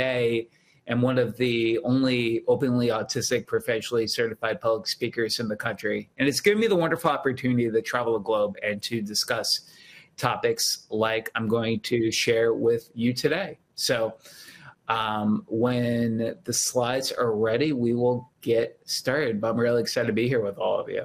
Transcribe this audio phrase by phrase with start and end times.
[0.00, 0.48] today
[0.86, 6.08] am one of the only openly autistic professionally certified public speakers in the country.
[6.18, 9.60] And it's given me the wonderful opportunity to travel the globe and to discuss
[10.16, 13.58] topics like I'm going to share with you today.
[13.74, 14.14] So,
[14.88, 19.40] um, when the slides are ready, we will get started.
[19.40, 21.04] But I'm really excited to be here with all of you.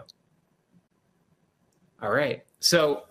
[2.01, 2.43] All right.
[2.61, 3.03] So,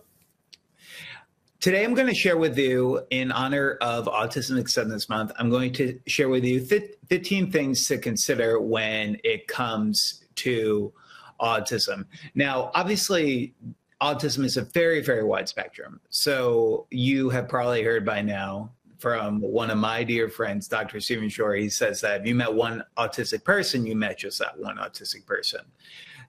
[1.65, 5.73] Today, I'm going to share with you, in honor of Autism Acceptance Month, I'm going
[5.73, 10.93] to share with you 15 things to consider when it comes to
[11.41, 12.05] autism.
[12.35, 13.55] Now, obviously,
[13.99, 15.99] autism is a very, very wide spectrum.
[16.11, 20.99] So, you have probably heard by now from one of my dear friends, Dr.
[20.99, 21.55] Stephen Shore.
[21.55, 25.25] He says that if you met one autistic person, you met just that one autistic
[25.25, 25.61] person.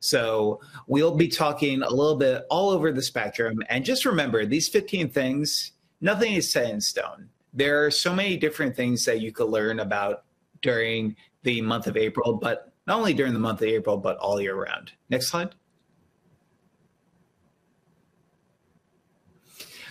[0.00, 3.62] So we'll be talking a little bit all over the spectrum.
[3.68, 7.28] And just remember these 15 things, nothing is set in stone.
[7.52, 10.24] There are so many different things that you could learn about
[10.62, 14.40] during the month of April, but not only during the month of April, but all
[14.40, 14.92] year round.
[15.08, 15.54] Next slide.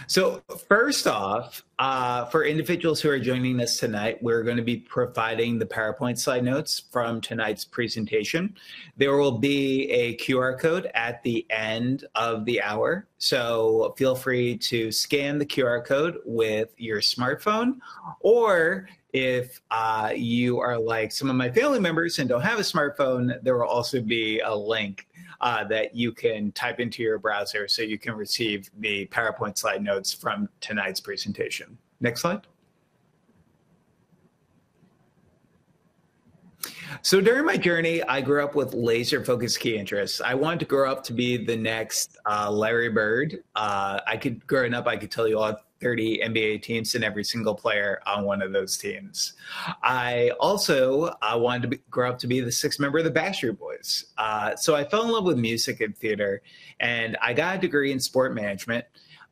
[0.07, 4.77] So, first off, uh, for individuals who are joining us tonight, we're going to be
[4.77, 8.55] providing the PowerPoint slide notes from tonight's presentation.
[8.97, 13.07] There will be a QR code at the end of the hour.
[13.17, 17.77] So, feel free to scan the QR code with your smartphone
[18.19, 22.63] or if uh, you are like some of my family members and don't have a
[22.63, 25.07] smartphone, there will also be a link
[25.41, 29.83] uh, that you can type into your browser so you can receive the PowerPoint slide
[29.83, 31.77] notes from tonight's presentation.
[31.99, 32.41] Next slide.
[37.01, 40.21] So during my journey, I grew up with laser focused key interests.
[40.21, 43.43] I wanted to grow up to be the next uh, Larry Bird.
[43.55, 47.23] Uh, I could, growing up, I could tell you all 30 NBA teams and every
[47.23, 49.33] single player on one of those teams.
[49.83, 53.59] I also wanted to be, grow up to be the sixth member of the Backstreet
[53.59, 54.05] Boys.
[54.17, 56.41] Uh, so I fell in love with music and theater,
[56.79, 58.85] and I got a degree in sport management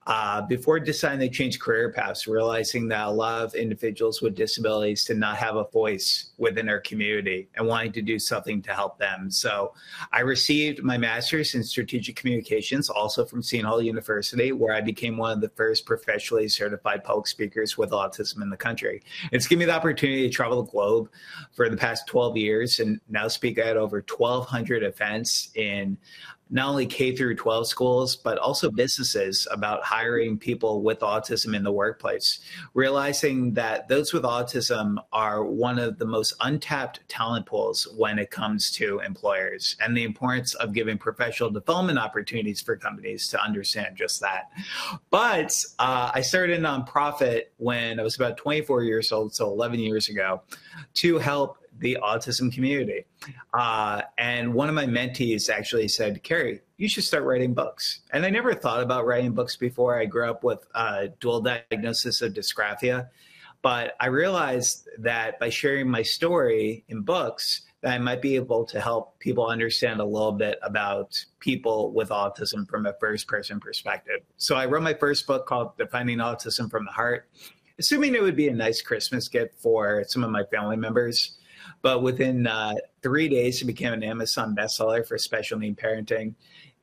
[0.06, 5.06] uh, before deciding to change career paths, realizing that a lot of individuals with disabilities
[5.06, 8.98] did not have a voice within our community and wanting to do something to help
[8.98, 9.32] them.
[9.32, 9.74] So
[10.12, 15.16] I received my master's in strategic communications, also from Seton Hall University, where I became
[15.18, 19.04] one of the first professionally certified public speakers with autism in the country.
[19.32, 21.10] It's given me the opportunity to travel the globe
[21.54, 25.98] for the past 12 years and now speak at over 1,200 events in
[26.54, 31.64] not only K through 12 schools, but also businesses about hiring people with autism in
[31.64, 32.42] the workplace,
[32.76, 38.30] realizing that those with autism are one of the most untapped talent pools when it
[38.30, 43.98] comes to employers and the importance of giving professional development opportunities for companies to understand
[43.98, 44.52] just that.
[45.10, 49.80] But uh, I started a nonprofit when I was about 24 years old, so 11
[49.80, 50.44] years ago,
[50.94, 53.06] to help the autism community.
[53.54, 58.02] Uh, and one of my mentees actually said, Kerry, you should start writing books.
[58.12, 59.98] And I never thought about writing books before.
[59.98, 63.10] I grew up with a dual diagnosis of dysgraphia.
[63.62, 68.66] But I realized that by sharing my story in books, that I might be able
[68.66, 73.60] to help people understand a little bit about people with autism from a first person
[73.60, 74.20] perspective.
[74.38, 77.30] So I wrote my first book called Defining Autism from the Heart,
[77.80, 81.38] assuming it would be a nice Christmas gift for some of my family members.
[81.84, 86.34] But within uh, three days, it became an Amazon bestseller for special need parenting.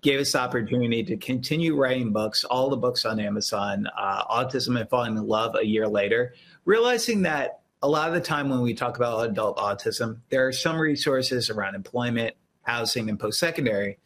[0.03, 4.79] Gave us the opportunity to continue writing books, all the books on Amazon, uh, Autism
[4.79, 6.35] and Falling in Love a year later,
[6.67, 10.53] realizing that a lot of the time when we talk about adult autism, there are
[10.53, 13.99] some resources around employment, housing, and post secondary,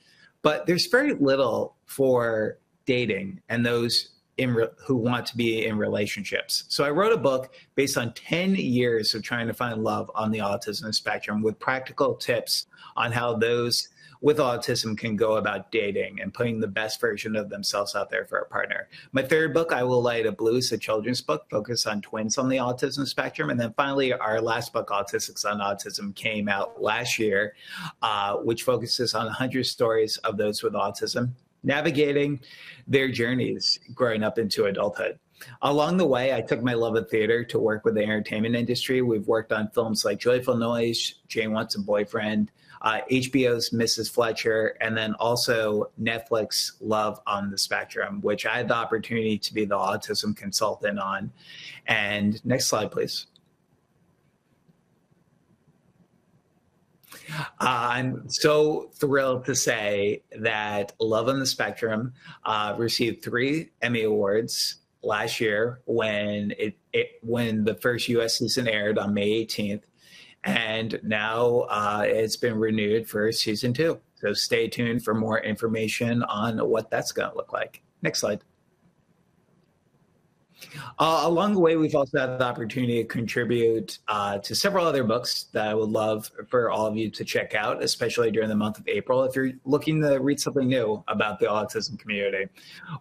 [0.43, 5.79] but there's very little for dating and those in re- who want to be in
[5.79, 6.65] relationships.
[6.69, 10.31] So I wrote a book based on 10 years of trying to find love on
[10.31, 12.67] the autism spectrum with practical tips
[12.97, 13.89] on how those
[14.25, 18.25] with autism can go about dating and putting the best version of themselves out there
[18.25, 18.89] for a partner.
[19.13, 22.39] My third book, I Will Light a Blue, is a children's book focused on twins
[22.39, 23.51] on the autism spectrum.
[23.51, 27.55] And then finally, our last book, Autistics on Autism, came out last year,
[28.01, 31.33] uh, which focuses on 100 stories of those with autism
[31.65, 32.41] navigating
[32.87, 35.19] their journeys growing up into adulthood.
[35.63, 39.03] Along the way, I took my love of theater to work with the entertainment industry.
[39.03, 42.51] We've worked on films like Joyful Noise, Jane Wants a Boyfriend,
[42.83, 44.11] uh, HBO's Mrs.
[44.11, 49.55] Fletcher, and then also Netflix Love on the Spectrum, which I had the opportunity to
[49.55, 51.33] be the autism consultant on.
[51.87, 53.27] And next slide, please.
[57.59, 62.13] I'm so thrilled to say that Love on the Spectrum
[62.45, 68.39] uh, received three Emmy Awards last year when it, it when the first U.S.
[68.39, 69.83] season aired on May 18th,
[70.45, 74.01] and now uh, it's been renewed for season two.
[74.17, 77.83] So stay tuned for more information on what that's going to look like.
[78.03, 78.43] Next slide.
[80.99, 85.05] Uh, along the way, we've also had the opportunity to contribute uh, to several other
[85.05, 88.57] books that I would love for all of you to check out, especially during the
[88.57, 89.25] month of April.
[89.25, 92.49] If you're looking to read something new about the autism community,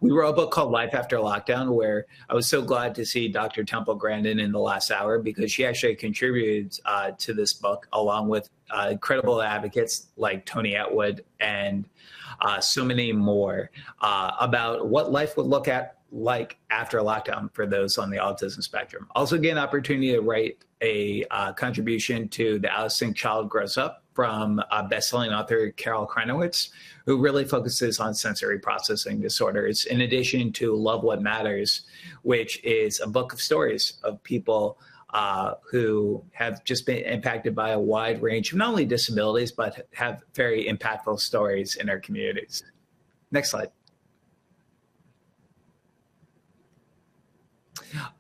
[0.02, 3.28] we wrote a book called Life After Lockdown, where I was so glad to see
[3.28, 3.64] Dr.
[3.64, 8.28] Temple Grandin in the last hour because she actually contributed uh, to this book along
[8.28, 11.86] with uh, incredible advocates like Tony Attwood and
[12.42, 13.72] uh, so many more
[14.02, 18.62] uh, about what life would look at like after lockdown for those on the autism
[18.62, 19.08] spectrum.
[19.16, 24.04] Also, get an opportunity to write a uh, contribution to the Sync Child Grows Up
[24.14, 26.70] from uh, best-selling author Carol Kranowitz,
[27.08, 29.86] who really focuses on sensory processing disorders.
[29.86, 31.82] In addition to Love What Matters,
[32.22, 34.78] which is a book of stories of people
[35.16, 39.88] uh, who have just been impacted by a wide range of not only disabilities but
[39.94, 42.64] have very impactful stories in our communities.
[43.32, 43.70] Next slide.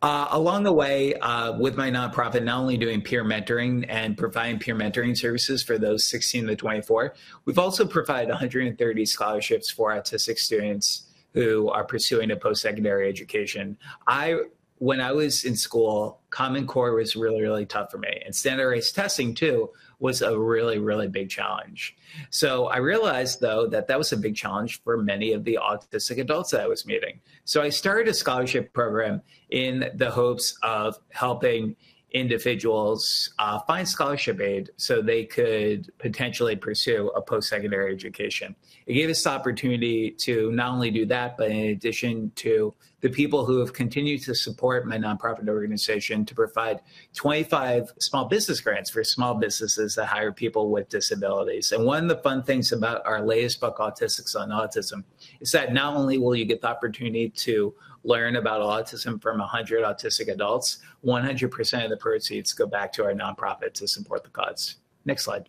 [0.01, 4.59] Uh, along the way, uh, with my nonprofit, not only doing peer mentoring and providing
[4.59, 7.13] peer mentoring services for those 16 to 24,
[7.45, 13.77] we've also provided 130 scholarships for autistic students who are pursuing a post-secondary education.
[14.07, 14.39] I
[14.83, 18.21] when I was in school, Common Core was really, really tough for me.
[18.25, 19.69] And standardized testing, too,
[19.99, 21.95] was a really, really big challenge.
[22.31, 26.19] So I realized, though, that that was a big challenge for many of the autistic
[26.19, 27.21] adults that I was meeting.
[27.45, 29.21] So I started a scholarship program
[29.51, 31.77] in the hopes of helping
[32.13, 38.55] individuals uh, find scholarship aid so they could potentially pursue a post-secondary education.
[38.85, 43.09] It gave us the opportunity to not only do that, but in addition to the
[43.09, 46.79] people who have continued to support my nonprofit organization to provide
[47.15, 51.73] 25 small business grants for small businesses that hire people with disabilities.
[51.73, 55.03] And one of the fun things about our latest book, Autistics on Autism,
[55.41, 59.83] is that not only will you get the opportunity to learn about autism from 100
[59.83, 64.75] autistic adults, 100% of the proceeds go back to our nonprofit to support the cause.
[65.05, 65.47] Next slide.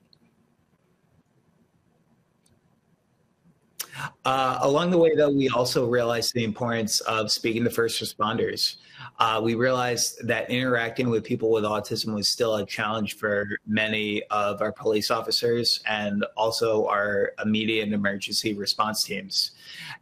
[4.25, 8.77] Uh, along the way, though, we also realized the importance of speaking to first responders.
[9.19, 14.23] Uh, we realized that interacting with people with autism was still a challenge for many
[14.31, 19.53] of our police officers and also our immediate emergency response teams.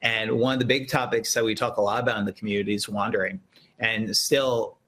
[0.01, 2.75] And one of the big topics that we talk a lot about in the community
[2.75, 3.41] is wandering.
[3.79, 4.79] And still,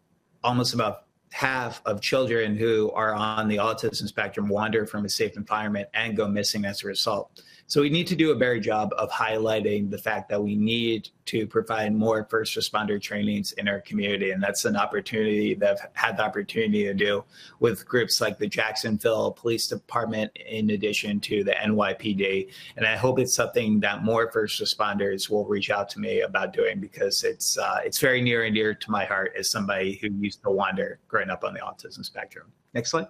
[0.43, 5.37] almost about half of children who are on the autism spectrum wander from a safe
[5.37, 7.43] environment and go missing as a result.
[7.67, 11.09] So we need to do a better job of highlighting the fact that we need
[11.27, 14.33] to provide more first responder trainings in our community.
[14.33, 17.25] And that's an opportunity that I've had the opportunity to do
[17.61, 22.51] with groups like the Jacksonville Police Department, in addition to the NYPD.
[22.77, 26.53] And I hope it's something that more first responders will reach out to me about
[26.53, 30.09] doing because it's, uh, it's very near and dear to my heart as somebody who
[30.21, 32.53] used to wander growing up on the autism spectrum.
[32.75, 33.07] Next slide.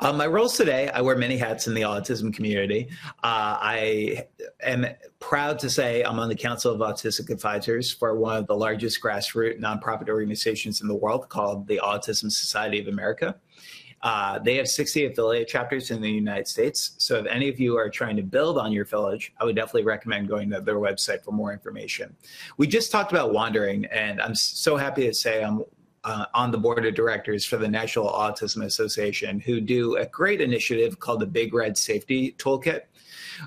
[0.00, 2.88] Um, my roles today, I wear many hats in the autism community.
[3.22, 4.26] Uh, I
[4.62, 4.86] am
[5.18, 9.02] proud to say I'm on the Council of Autistic Advisors for one of the largest
[9.02, 13.36] grassroots nonprofit organizations in the world called the Autism Society of America.
[14.02, 16.92] Uh, they have 60 affiliate chapters in the United States.
[16.98, 19.84] So if any of you are trying to build on your village, I would definitely
[19.84, 22.16] recommend going to their website for more information.
[22.56, 25.64] We just talked about wandering, and I'm so happy to say I'm
[26.04, 30.40] uh, on the board of directors for the National Autism Association, who do a great
[30.40, 32.82] initiative called the Big Red Safety Toolkit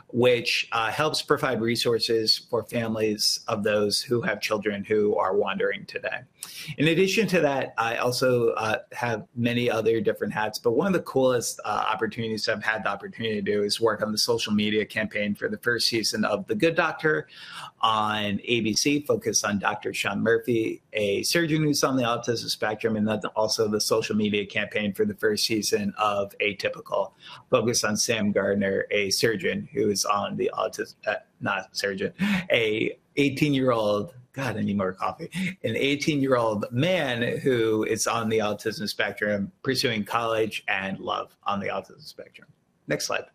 [0.09, 5.85] which uh, helps provide resources for families of those who have children who are wandering
[5.85, 6.19] today.
[6.77, 10.93] In addition to that, I also uh, have many other different hats, but one of
[10.93, 14.53] the coolest uh, opportunities I've had the opportunity to do is work on the social
[14.53, 17.27] media campaign for the first season of The Good Doctor
[17.81, 19.93] on ABC, focused on Dr.
[19.93, 24.45] Shaun Murphy, a surgeon who's on the autism spectrum, and then also the social media
[24.45, 27.11] campaign for the first season of Atypical,
[27.49, 32.13] focused on Sam Gardner, a surgeon who is on the autism, uh, not surgeon,
[32.51, 34.13] a 18 year old.
[34.33, 35.29] God, I need more coffee.
[35.63, 41.37] An 18 year old man who is on the autism spectrum, pursuing college and love
[41.43, 42.47] on the autism spectrum.
[42.87, 43.25] Next slide.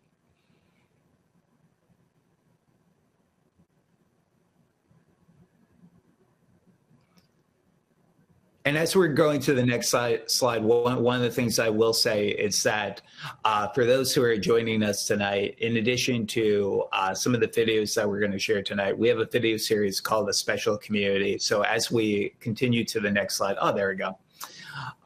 [8.69, 11.69] And as we're going to the next slide, slide one, one of the things I
[11.69, 13.01] will say is that
[13.43, 17.47] uh, for those who are joining us tonight, in addition to uh, some of the
[17.47, 20.77] videos that we're going to share tonight, we have a video series called A Special
[20.77, 21.39] Community.
[21.39, 24.19] So as we continue to the next slide, oh, there we go.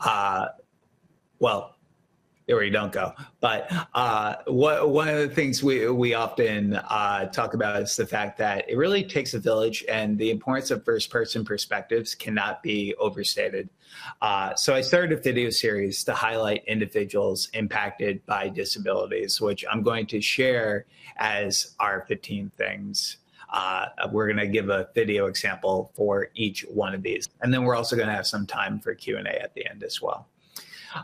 [0.01, 0.47] Uh,
[1.39, 1.77] well,
[2.45, 3.13] there we don't go.
[3.39, 8.05] But uh, what, one of the things we, we often uh, talk about is the
[8.05, 12.61] fact that it really takes a village and the importance of first person perspectives cannot
[12.61, 13.69] be overstated.
[14.21, 19.83] Uh, so I started a video series to highlight individuals impacted by disabilities, which I'm
[19.83, 20.85] going to share
[21.17, 23.17] as our 15 things.
[23.53, 27.29] Uh, we're going to give a video example for each one of these.
[27.41, 30.01] And then we're also going to have some time for Q&A at the end as
[30.01, 30.27] well.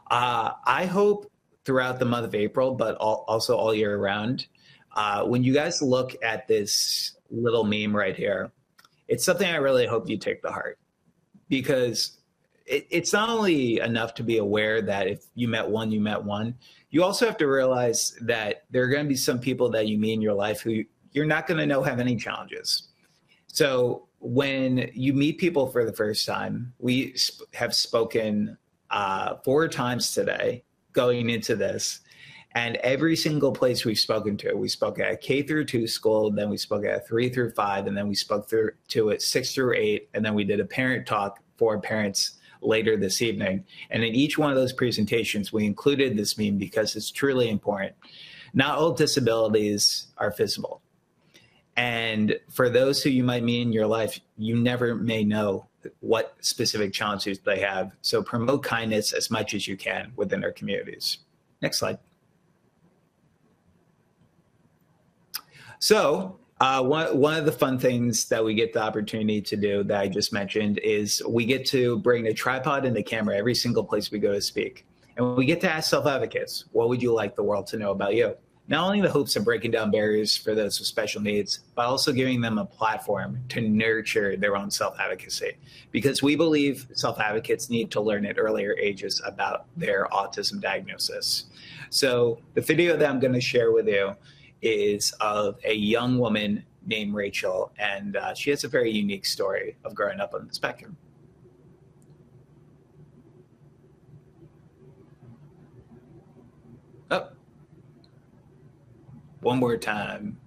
[0.10, 1.31] Uh, I hope
[1.65, 4.48] throughout the month of April, but all, also all year round,
[4.96, 8.51] uh, when you guys look at this little meme right here,
[9.08, 10.79] it's something I really hope you take to heart
[11.48, 12.19] because
[12.65, 16.24] it, it's not only enough to be aware that if you met one, you met
[16.24, 16.55] one.
[16.91, 19.98] You also have to realize that there are going to be some people that you
[19.98, 22.89] meet in your life who you're not going to know have any challenges.
[23.48, 28.58] So when you meet people for the first time, we sp- have spoken
[28.91, 32.01] uh, four times today going into this.
[32.55, 36.50] And every single place we've spoken to, we spoke at K through two school, then
[36.50, 39.75] we spoke at three through five, and then we spoke through to it six through
[39.75, 43.63] eight, and then we did a parent talk for parents later this evening.
[43.91, 47.93] And in each one of those presentations, we included this meme because it's truly important.
[48.53, 50.81] Not all disabilities are visible.
[51.79, 55.65] And for those who you might meet in your life, you never may know
[56.01, 57.93] what specific challenges they have.
[58.01, 61.19] So promote kindness as much as you can within our communities.
[61.62, 61.98] Next slide.
[65.79, 69.81] So uh, one, one of the fun things that we get the opportunity to do
[69.86, 73.55] that I just mentioned is we get to bring a tripod and a camera every
[73.55, 74.86] single place we go to speak.
[75.15, 78.15] And we get to ask self-advocates, what would you like the world to know about
[78.15, 78.36] you?
[78.70, 82.12] Not only the hopes of breaking down barriers for those with special needs, but also
[82.12, 85.54] giving them a platform to nurture their own self advocacy.
[85.92, 91.46] Because we believe self advocates need to learn at earlier ages about their autism diagnosis.
[91.90, 94.16] So, the video that I'm going to share with you
[94.62, 99.78] is of a young woman named Rachel, and uh, she has a very unique story
[99.84, 100.96] of growing up on the spectrum.
[109.41, 110.38] One more time.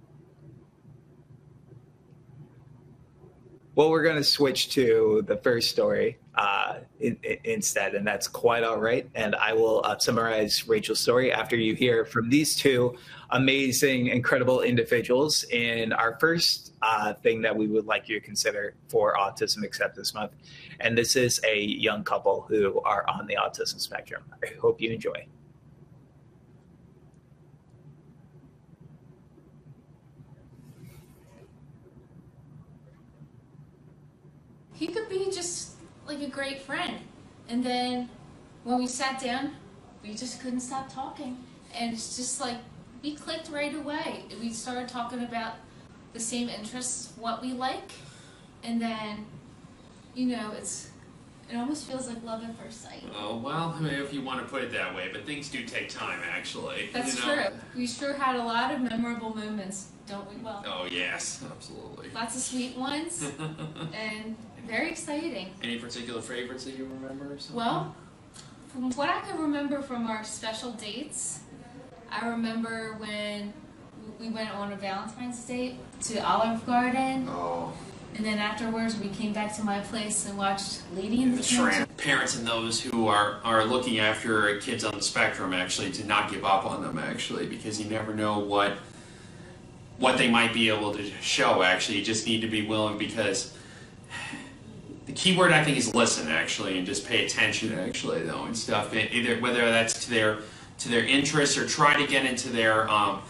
[3.75, 8.27] Well, we're going to switch to the first story uh, in, in, instead, and that's
[8.27, 9.09] quite all right.
[9.15, 12.95] And I will uh, summarize Rachel's story after you hear from these two
[13.31, 18.75] amazing, incredible individuals in our first uh, thing that we would like you to consider
[18.89, 20.33] for Autism Acceptance Month.
[20.79, 24.23] And this is a young couple who are on the autism spectrum.
[24.43, 25.25] I hope you enjoy.
[34.83, 35.75] He could be just
[36.05, 36.97] like a great friend.
[37.47, 38.09] And then
[38.65, 39.55] when we sat down,
[40.03, 41.37] we just couldn't stop talking.
[41.73, 42.57] And it's just like,
[43.01, 44.25] we clicked right away.
[44.41, 45.53] We started talking about
[46.11, 47.93] the same interests, what we like.
[48.61, 49.25] And then,
[50.15, 50.89] you know, it's
[51.49, 53.03] it almost feels like love at first sight.
[53.15, 55.63] Oh, well, I mean, if you want to put it that way, but things do
[55.65, 56.89] take time, actually.
[56.91, 57.35] That's you know?
[57.35, 57.53] true.
[57.75, 60.41] We sure had a lot of memorable moments, don't we?
[60.41, 62.09] Well, Oh, yes, absolutely.
[62.15, 63.29] lots of sweet ones
[63.93, 64.35] and
[64.67, 65.51] very exciting.
[65.61, 67.55] Any particular favorites that you remember or something?
[67.55, 67.95] Well,
[68.69, 71.39] from what I can remember from our special dates,
[72.11, 73.53] I remember when
[74.19, 77.73] we went on a Valentine's date to Olive Garden, Oh,
[78.15, 81.97] and then afterwards we came back to my place and watched Lady and the tramp.
[81.97, 86.31] Parents and those who are, are looking after kids on the spectrum, actually, to not
[86.31, 88.73] give up on them, actually, because you never know what
[89.97, 91.99] what they might be able to show, actually.
[91.99, 93.55] You just need to be willing because
[95.05, 98.57] the key word I think is listen actually and just pay attention actually though and
[98.57, 100.39] stuff either whether that's to their
[100.79, 103.21] to their interests or try to get into their um,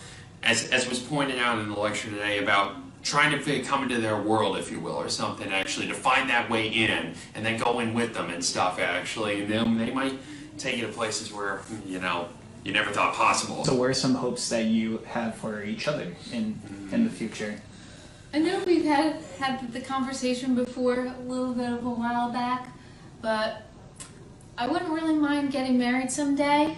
[0.44, 4.22] as, as was pointed out in the lecture today about trying to come into their
[4.22, 7.80] world if you will or something actually to find that way in and then go
[7.80, 10.18] in with them and stuff actually and then they might
[10.58, 12.28] take you to places where you know
[12.64, 16.16] you never thought possible So, what are some hopes that you have for each other
[16.32, 16.60] in
[16.92, 17.60] in the future?
[18.36, 22.76] I know we've had had the conversation before a little bit of a while back,
[23.22, 23.62] but
[24.58, 26.76] I wouldn't really mind getting married someday,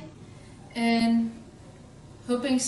[0.76, 1.32] and
[2.28, 2.60] hoping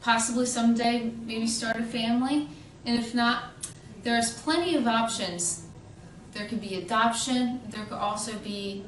[0.00, 2.48] possibly someday maybe start a family.
[2.86, 3.44] And if not,
[4.04, 5.66] there's plenty of options
[6.32, 7.60] there could be adoption.
[7.68, 8.84] There could also be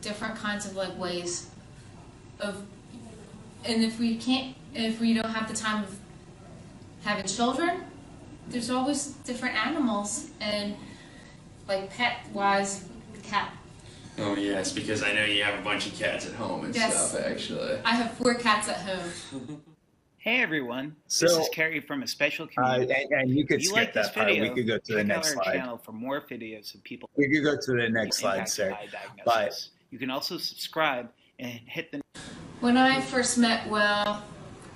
[0.00, 1.50] different kinds of like ways
[2.40, 2.64] of,
[3.66, 5.98] and if we can't, if we don't have the time of
[7.02, 7.82] having children,
[8.50, 10.74] there's always different animals and
[11.66, 12.84] like pet wise,
[13.22, 13.52] cat.
[14.18, 17.10] Oh yes, because I know you have a bunch of cats at home and Yes.
[17.10, 17.22] stuff.
[17.24, 17.78] Actually.
[17.84, 19.62] I have four cats at home.
[20.20, 23.62] Hey everyone, So- this is Kerry from a special Uh, and, and you could if
[23.62, 24.26] you skip like this that part.
[24.26, 25.54] video, We could go to the next slide.
[25.54, 28.70] channel for more videos of people We could go to the next slide, sir.
[28.70, 28.88] by.
[29.24, 32.00] But you can also subscribe and hit the
[32.60, 34.18] When I first met Will,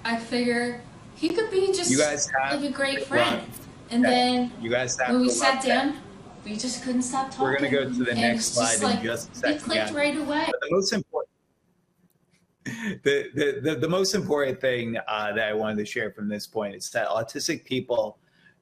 [0.04, 0.80] I figured
[1.16, 3.40] he could be just You guys have like a great friend.
[3.40, 3.46] Ron,
[3.92, 5.84] And then you guys when we sat love that.
[5.84, 5.98] down,
[6.44, 7.44] we just couldn't stop talking.
[7.44, 9.96] We're gonna go to the next slide in just a second, clicked yeah.
[9.96, 10.46] right away.
[10.46, 11.32] But the most important
[12.64, 16.46] the, the, the, the most important thing uh, that I wanted to share from this
[16.46, 18.18] point is that autistic people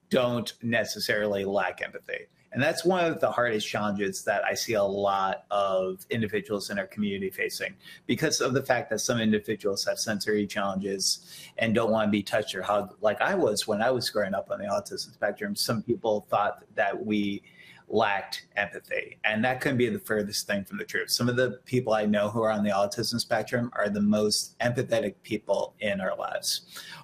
[0.09, 2.27] don't necessarily lack empathy.
[2.53, 6.79] And that's one of the hardest challenges that I see a lot of individuals in
[6.79, 7.75] our community facing
[8.07, 11.27] because of the fact that some individuals have sensory challenges
[11.59, 14.35] and don't want to be touched or hugged like I was when I was growing
[14.35, 15.55] up on the autism spectrum.
[15.55, 17.43] Some people thought that we
[17.91, 19.19] lacked empathy.
[19.25, 21.11] And that couldn't be the furthest thing from the truth.
[21.11, 24.59] Some of the people I know who are on the autism spectrum are the most
[24.61, 26.63] empathetic people in our lives.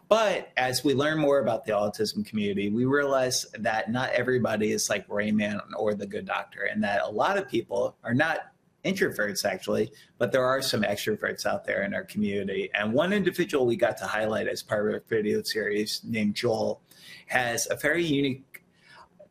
[0.09, 4.89] But as we learn more about the autism community, we realize that not everybody is
[4.89, 8.53] like Rain Man or the good doctor, and that a lot of people are not
[8.85, 12.71] introverts actually, but there are some extroverts out there in our community.
[12.73, 16.81] And one individual we got to highlight as part of our video series named Joel
[17.27, 18.63] has a very unique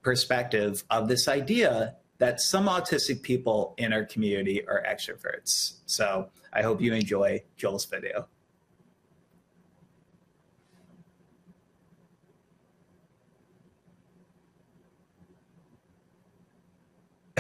[0.01, 5.77] perspective of this idea that some autistic people in our community are extroverts.
[5.86, 8.27] So I hope you enjoy Joel's video.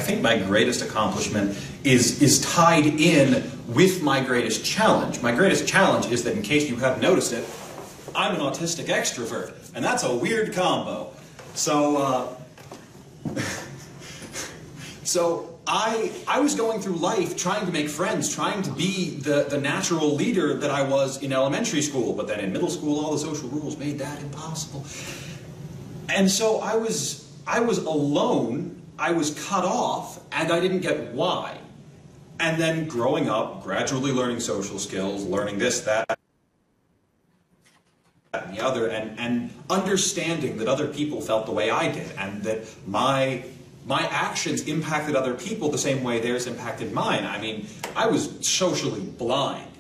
[0.05, 5.21] Think my greatest accomplishment is is tied in with my greatest challenge.
[5.21, 7.43] My greatest challenge is that, in case you haven't noticed it,
[8.15, 11.11] I'm an autistic extrovert, and that's a weird combo.
[11.55, 13.33] So, uh,
[15.03, 19.47] so I I was going through life trying to make friends, trying to be the
[19.49, 23.11] the natural leader that I was in elementary school, but then in middle school, all
[23.11, 24.85] the social rules made that impossible.
[26.09, 31.13] And so I was I was alone, I was cut off, and I didn't get
[31.13, 31.57] why.
[32.39, 36.19] And then growing up, gradually learning social skills, learning this, that,
[38.31, 42.11] that, and the other, and, and understanding that other people felt the way I did,
[42.17, 43.43] and that my
[43.85, 47.23] my actions impacted other people the same way theirs impacted mine.
[47.23, 49.71] I mean, I was socially blind.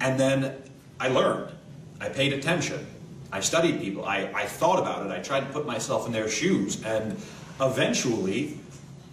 [0.00, 0.56] And then
[0.98, 1.52] I learned.
[2.00, 2.84] I paid attention.
[3.30, 4.04] I studied people.
[4.04, 5.12] I, I thought about it.
[5.12, 6.82] I tried to put myself in their shoes.
[6.84, 7.16] And
[7.60, 8.58] eventually,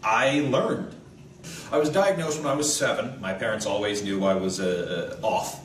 [0.03, 0.95] I learned.
[1.71, 3.19] I was diagnosed when I was seven.
[3.21, 5.59] My parents always knew I was uh, uh, off.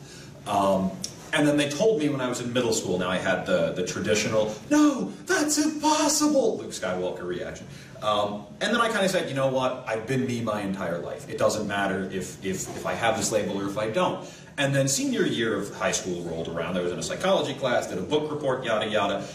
[0.48, 0.90] Um,
[1.32, 2.98] and then they told me when I was in middle school.
[2.98, 7.66] Now I had the, the traditional, no, that's impossible, Luke Skywalker reaction.
[8.02, 9.84] Um, and then I kind of said, you know what?
[9.86, 11.28] I've been me my entire life.
[11.28, 14.26] It doesn't matter if, if, if I have this label or if I don't.
[14.58, 16.78] And then senior year of high school rolled around.
[16.78, 19.26] I was in a psychology class, did a book report, yada yada.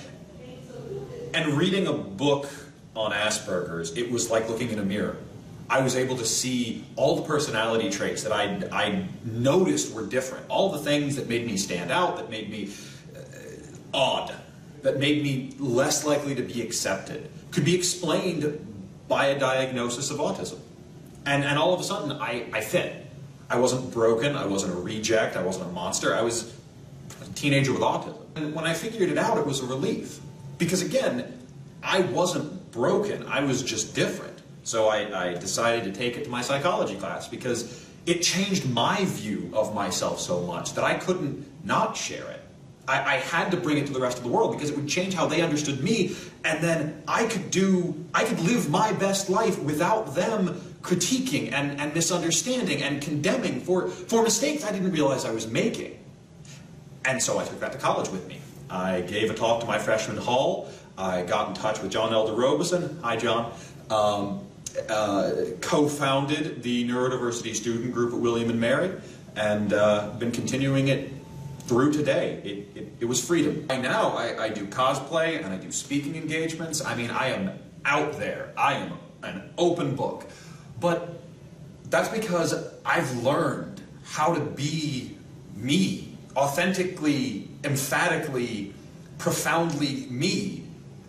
[1.33, 2.49] And reading a book
[2.95, 5.17] on Asperger's, it was like looking in a mirror.
[5.69, 10.45] I was able to see all the personality traits that I, I noticed were different.
[10.49, 12.69] All the things that made me stand out, that made me
[13.15, 13.19] uh,
[13.93, 14.35] odd,
[14.81, 18.67] that made me less likely to be accepted, could be explained
[19.07, 20.59] by a diagnosis of autism.
[21.25, 23.05] And, and all of a sudden, I, I fit.
[23.49, 26.53] I wasn't broken, I wasn't a reject, I wasn't a monster, I was
[27.21, 28.17] a teenager with autism.
[28.35, 30.19] And when I figured it out, it was a relief.
[30.57, 31.37] Because again,
[31.83, 34.41] I wasn't broken, I was just different.
[34.63, 39.05] So I, I decided to take it to my psychology class because it changed my
[39.05, 42.41] view of myself so much that I couldn't not share it.
[42.87, 44.87] I, I had to bring it to the rest of the world because it would
[44.87, 49.29] change how they understood me, and then I could do, I could live my best
[49.29, 55.25] life without them critiquing and, and misunderstanding and condemning for, for mistakes I didn't realize
[55.25, 55.97] I was making.
[57.05, 58.41] And so I took that to college with me.
[58.69, 60.69] I gave a talk to my freshman hall.
[61.01, 62.99] I got in touch with John Elder Robison.
[63.03, 63.51] Hi, John.
[63.89, 64.45] Um,
[64.87, 68.91] uh, co-founded the neurodiversity student group at William and Mary,
[69.35, 71.11] and uh, been continuing it
[71.61, 72.39] through today.
[72.43, 73.65] It, it, it was freedom.
[73.67, 76.85] Right now, I, I do cosplay and I do speaking engagements.
[76.85, 77.51] I mean, I am
[77.83, 78.53] out there.
[78.55, 80.25] I am an open book.
[80.79, 81.19] But
[81.89, 82.53] that's because
[82.85, 85.17] I've learned how to be
[85.55, 88.73] me, authentically, emphatically,
[89.17, 90.65] profoundly me,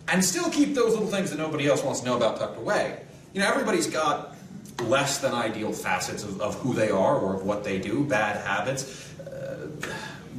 [0.07, 2.99] and still keep those little things that nobody else wants to know about tucked away.
[3.33, 4.35] you know, everybody's got
[4.83, 8.45] less than ideal facets of, of who they are or of what they do, bad
[8.45, 9.67] habits, uh,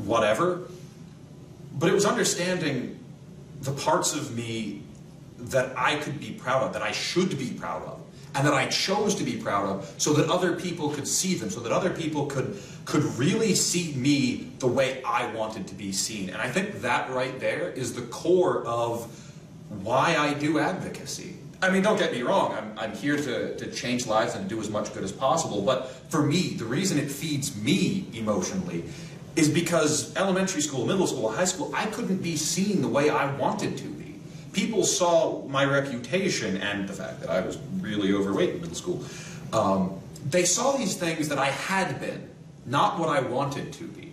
[0.05, 0.62] whatever.
[1.79, 2.98] But it was understanding
[3.62, 4.83] the parts of me
[5.38, 8.00] that I could be proud of, that I should be proud of,
[8.35, 11.50] and that I chose to be proud of, so that other people could see them,
[11.50, 15.90] so that other people could could really see me the way I wanted to be
[15.90, 16.29] seen.
[16.29, 19.23] And I think that right there is the core of
[19.82, 21.37] why I do advocacy.
[21.62, 24.60] I mean, don't get me wrong, I'm, I'm here to, to change lives and do
[24.60, 28.84] as much good as possible, but for me, the reason it feeds me emotionally
[29.34, 33.34] is because elementary school, middle school, high school, I couldn't be seen the way I
[33.37, 34.16] wanted to be.
[34.52, 39.04] People saw my reputation and the fact that I was really overweight in middle school.
[39.52, 42.28] Um, they saw these things that I had been,
[42.66, 44.12] not what I wanted to be,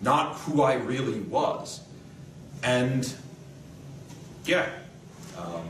[0.00, 1.80] not who I really was.
[2.62, 3.12] And
[4.44, 4.68] yeah.
[5.44, 5.68] Um,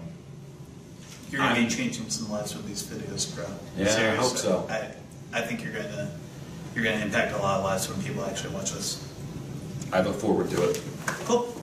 [1.30, 3.46] You're gonna I'm- be changing some lives with these videos, bro.
[3.76, 4.66] Yeah, I hope so.
[4.70, 4.90] I,
[5.37, 6.11] I think you're gonna
[6.74, 9.06] you're gonna impact a lot of lives when people actually watch this.
[9.92, 10.82] I look forward to it.
[11.26, 11.54] Cool.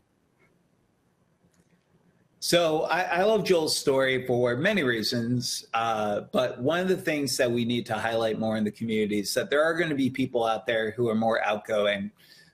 [2.42, 7.36] So I, I love Joel's story for many reasons, uh, but one of the things
[7.38, 9.96] that we need to highlight more in the community is that there are going to
[9.96, 12.10] be people out there who are more outgoing,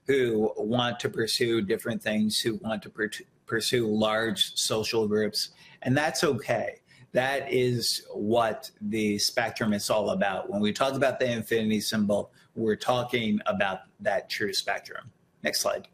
[0.08, 3.10] who want to pursue different things, who want to per-
[3.46, 5.50] pursue large social groups,
[5.82, 6.82] and that's okay.
[7.12, 10.50] That is what the spectrum is all about.
[10.50, 15.12] When we talk about the infinity symbol, we're talking about that true spectrum.
[15.44, 15.88] Next slide.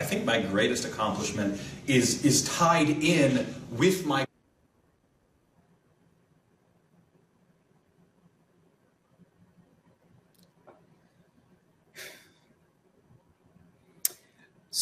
[0.00, 4.26] I think my greatest accomplishment is is tied in with my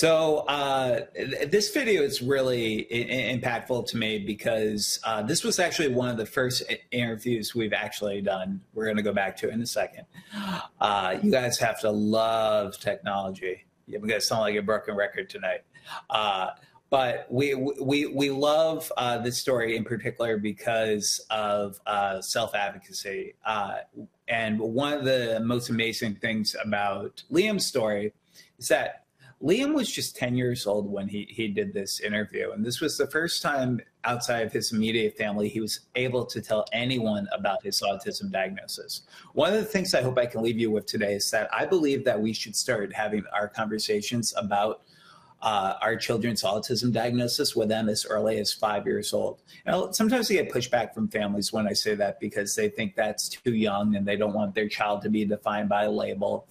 [0.02, 1.02] So uh,
[1.46, 6.26] this video is really impactful to me because uh, this was actually one of the
[6.26, 8.62] first interviews we've actually done.
[8.74, 10.06] We're going to go back to in a second.
[10.80, 13.64] Uh, you guys have to love technology.
[13.86, 15.60] You're going to sound like a broken record tonight.
[16.10, 16.48] Uh,
[16.90, 23.34] but we we we love uh, this story in particular because of uh, self advocacy.
[24.26, 28.14] And one of the most amazing things about Liam's story
[28.58, 29.01] is that
[29.42, 32.52] Liam was just 10 years old when he, he did this interview.
[32.52, 36.40] And this was the first time outside of his immediate family he was able to
[36.40, 39.02] tell anyone about his autism diagnosis.
[39.33, 41.66] One of the things I hope I can leave you with today is that I
[41.66, 44.83] believe that we should start having our conversations about
[45.42, 49.40] uh, our children's autism diagnosis with them as early as five years old.
[49.66, 53.28] Know, sometimes I get pushback from families when I say that because they think that's
[53.28, 56.46] too young and they don't want their child to be defined by a label.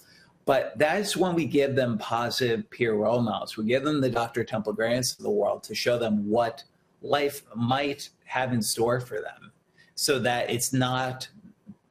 [0.45, 3.57] But that's when we give them positive peer role models.
[3.57, 4.43] We give them the Dr.
[4.43, 6.63] Temple Grants of the world to show them what
[7.01, 9.51] life might have in store for them
[9.95, 11.27] so that it's not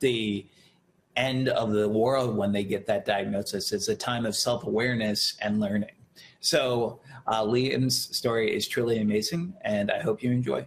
[0.01, 0.47] the
[1.17, 3.73] end of the world when they get that diagnosis.
[3.73, 5.93] It's a time of self awareness and learning.
[6.41, 10.67] So, uh, Liam's story is truly amazing, and I hope you enjoy.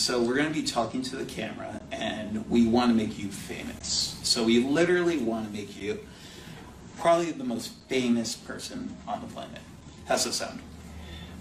[0.00, 3.28] So we're going to be talking to the camera, and we want to make you
[3.28, 4.18] famous.
[4.22, 6.00] So we literally want to make you
[6.96, 9.60] probably the most famous person on the planet.
[10.08, 10.60] How's that sound?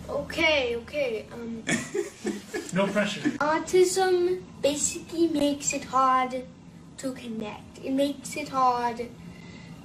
[0.09, 1.25] Okay, okay.
[1.31, 1.63] Um,
[2.73, 3.21] No pressure.
[3.39, 6.43] autism basically makes it hard
[6.97, 7.79] to connect.
[7.81, 9.07] It makes it hard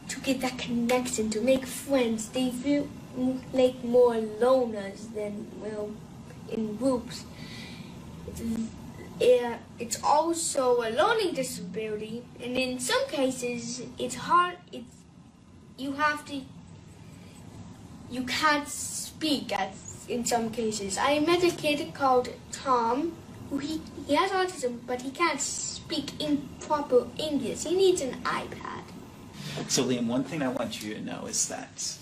[0.09, 2.29] to get that connection, to make friends.
[2.31, 2.89] They feel
[3.53, 5.91] like more loners than, well,
[6.51, 7.25] in groups.
[9.79, 14.57] It's also a learning disability, and in some cases, it's hard.
[14.73, 14.95] It's
[15.77, 16.41] you have to.
[18.11, 19.75] You can't speak at
[20.09, 20.99] in some cases.
[20.99, 23.13] I met a kid called Tom,
[23.51, 27.65] who he, he has autism, but he can't speak in proper English.
[27.65, 28.85] He needs an iPad.
[29.69, 31.97] So Liam, one thing I want you to know is that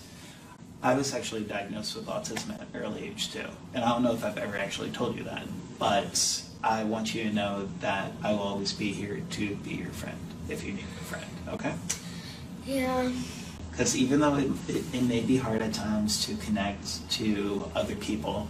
[0.83, 3.45] I was actually diagnosed with autism at an early age too.
[3.73, 5.47] And I don't know if I've ever actually told you that,
[5.79, 9.91] but I want you to know that I will always be here to be your
[9.91, 10.17] friend
[10.49, 11.73] if you need a friend, okay?
[12.65, 13.09] Yeah.
[13.71, 17.95] Because even though it, it, it may be hard at times to connect to other
[17.95, 18.49] people,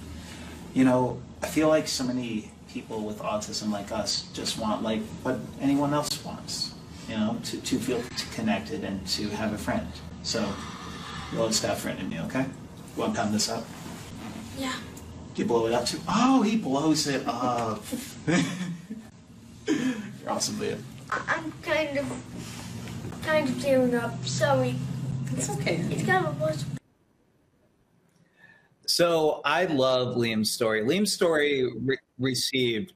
[0.73, 5.01] you know, I feel like so many people with autism like us just want like
[5.21, 6.73] what anyone else wants,
[7.07, 8.01] you know, to, to feel
[8.33, 9.87] connected and to have a friend.
[10.23, 10.51] So,
[11.35, 12.45] roll a staff friend in me, okay?
[12.95, 13.65] Want to pound this up?
[14.57, 14.75] Yeah.
[15.33, 15.99] Do you blow it up too?
[16.07, 17.83] Oh, he blows it up.
[18.27, 20.79] You're awesome, Liam.
[21.09, 24.23] I- I'm kind of kind of tearing up.
[24.25, 24.75] Sorry.
[25.35, 25.77] It's okay.
[25.89, 26.55] It's kind of a
[28.85, 30.81] So I love Liam's story.
[30.83, 32.93] Liam's story re- received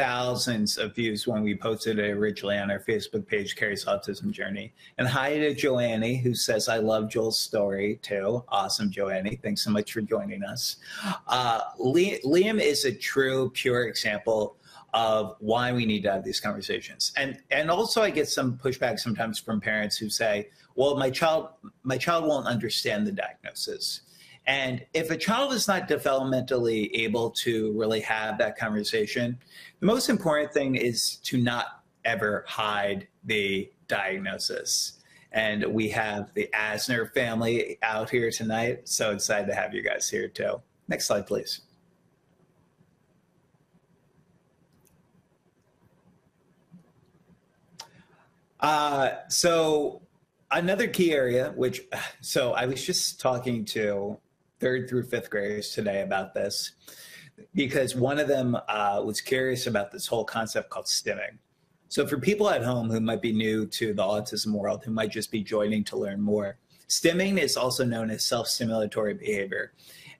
[0.00, 4.72] thousands of views when we posted it originally on our Facebook page, Kerry's Autism Journey.
[4.96, 8.42] And hi to Joannie, who says, I love Joel's story too.
[8.48, 9.38] Awesome, Joannie.
[9.42, 10.76] Thanks so much for joining us.
[11.28, 14.56] Uh, Liam is a true, pure example
[14.94, 17.12] of why we need to have these conversations.
[17.18, 21.50] And and also I get some pushback sometimes from parents who say, well, my child
[21.82, 24.00] my child won't understand the diagnosis.
[24.46, 29.38] And if a child is not developmentally able to really have that conversation,
[29.80, 34.94] the most important thing is to not ever hide the diagnosis.
[35.32, 38.88] And we have the Asner family out here tonight.
[38.88, 40.60] So excited to have you guys here too.
[40.88, 41.60] Next slide, please.
[48.58, 50.02] Uh, so
[50.50, 51.82] another key area, which
[52.20, 54.18] so I was just talking to
[54.60, 56.72] third through fifth graders today about this
[57.54, 61.38] because one of them uh, was curious about this whole concept called stimming.
[61.88, 65.10] So for people at home who might be new to the autism world, who might
[65.10, 69.72] just be joining to learn more, stimming is also known as self-stimulatory behavior.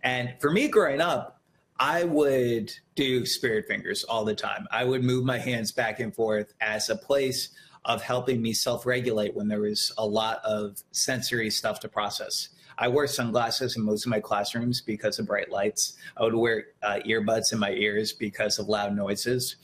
[0.03, 1.40] And for me growing up,
[1.79, 4.66] I would do spirit fingers all the time.
[4.70, 7.50] I would move my hands back and forth as a place
[7.87, 12.50] of helping me self regulate when there was a lot of sensory stuff to process.
[12.80, 15.98] I wore sunglasses in most of my classrooms because of bright lights.
[16.16, 19.56] I would wear uh, earbuds in my ears because of loud noises.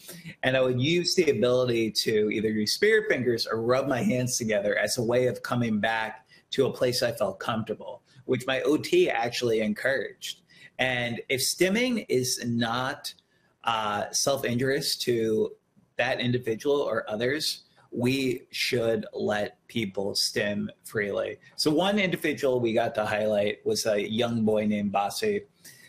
[0.42, 4.36] And I would use the ability to either use spirit fingers or rub my hands
[4.36, 8.60] together as a way of coming back to a place I felt comfortable, which my
[8.60, 10.42] OT actually encouraged.
[10.78, 13.14] And if stimming is not
[13.64, 15.52] uh, self injurious to
[15.96, 17.62] that individual or others,
[17.96, 21.38] we should let people stim freely.
[21.56, 25.44] So one individual we got to highlight was a young boy named Basi,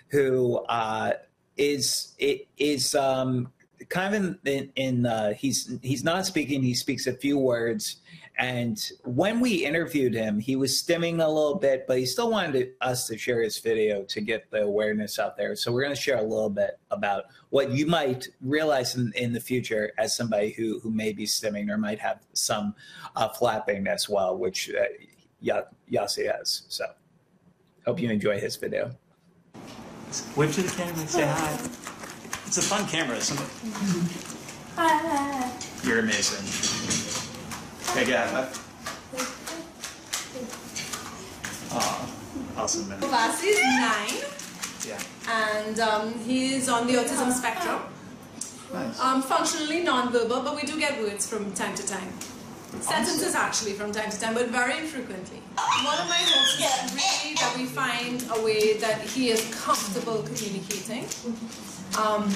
[0.07, 1.11] who uh,
[1.57, 2.15] is
[2.57, 3.51] is um,
[3.89, 6.63] kind of in, in uh, he's he's not speaking.
[6.63, 7.97] He speaks a few words,
[8.38, 12.73] and when we interviewed him, he was stimming a little bit, but he still wanted
[12.82, 15.56] us to share his video to get the awareness out there.
[15.56, 19.34] So we're going to share a little bit about what you might realize in, in
[19.34, 22.76] the future as somebody who, who may be stimming or might have some
[23.15, 26.63] uh, flapping as well, which uh, Yasi has.
[26.67, 26.86] So
[27.88, 28.91] hope you enjoy his video.
[30.36, 31.54] Wave to the camera and say hi.
[32.45, 33.50] It's a fun camera, isn't it?
[34.76, 35.52] Hi.
[35.84, 37.06] You're amazing.
[37.97, 38.47] Okay, yeah.
[41.71, 42.10] Oh,
[42.55, 42.99] awesome, man.
[42.99, 44.21] Basi is nine.
[44.88, 45.01] Yeah.
[45.27, 47.81] And um, he's on the autism spectrum.
[48.71, 48.99] Nice.
[48.99, 52.13] Um, functionally non-verbal, but we do get words from time to time.
[52.81, 55.41] Sentences actually from time to time, but very infrequently.
[55.57, 60.21] One of my hopes is really that we find a way that he is comfortable
[60.21, 61.05] communicating.
[61.97, 62.29] Um,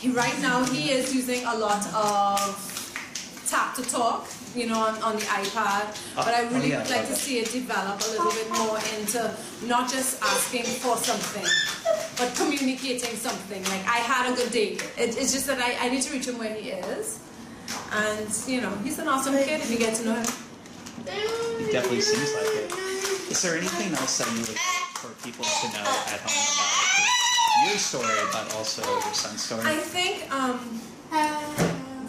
[0.00, 2.68] he, right now he is using a lot of
[3.46, 5.86] tap to talk you know, on, on the iPad.
[6.16, 8.78] But I really oh, yeah, would like to see it develop a little bit more
[8.98, 9.34] into
[9.66, 11.46] not just asking for something,
[12.16, 13.62] but communicating something.
[13.64, 14.78] Like, I had a good day.
[14.96, 17.20] It, it's just that I, I need to reach him where he is.
[17.92, 20.26] And, you know, he's an awesome kid if you get to know him.
[21.06, 22.72] It definitely seems like it.
[23.30, 27.70] Is there anything else that you would like for people to know at home about
[27.70, 29.62] your story, but also your son's story?
[29.64, 30.80] I think um,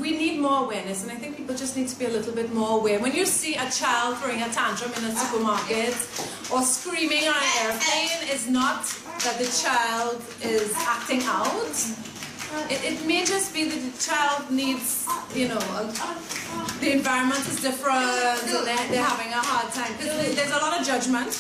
[0.03, 2.53] we need more awareness, and I think people just need to be a little bit
[2.53, 2.99] more aware.
[2.99, 5.95] When you see a child throwing a tantrum in a supermarket
[6.51, 8.83] or screaming on an airplane, it's not
[9.23, 11.75] that the child is acting out.
[12.69, 15.87] It, it may just be that the child needs, you know, a,
[16.81, 18.03] the environment is different,
[18.43, 19.93] they're, they're having a hard time.
[19.99, 21.31] There's a lot of judgment,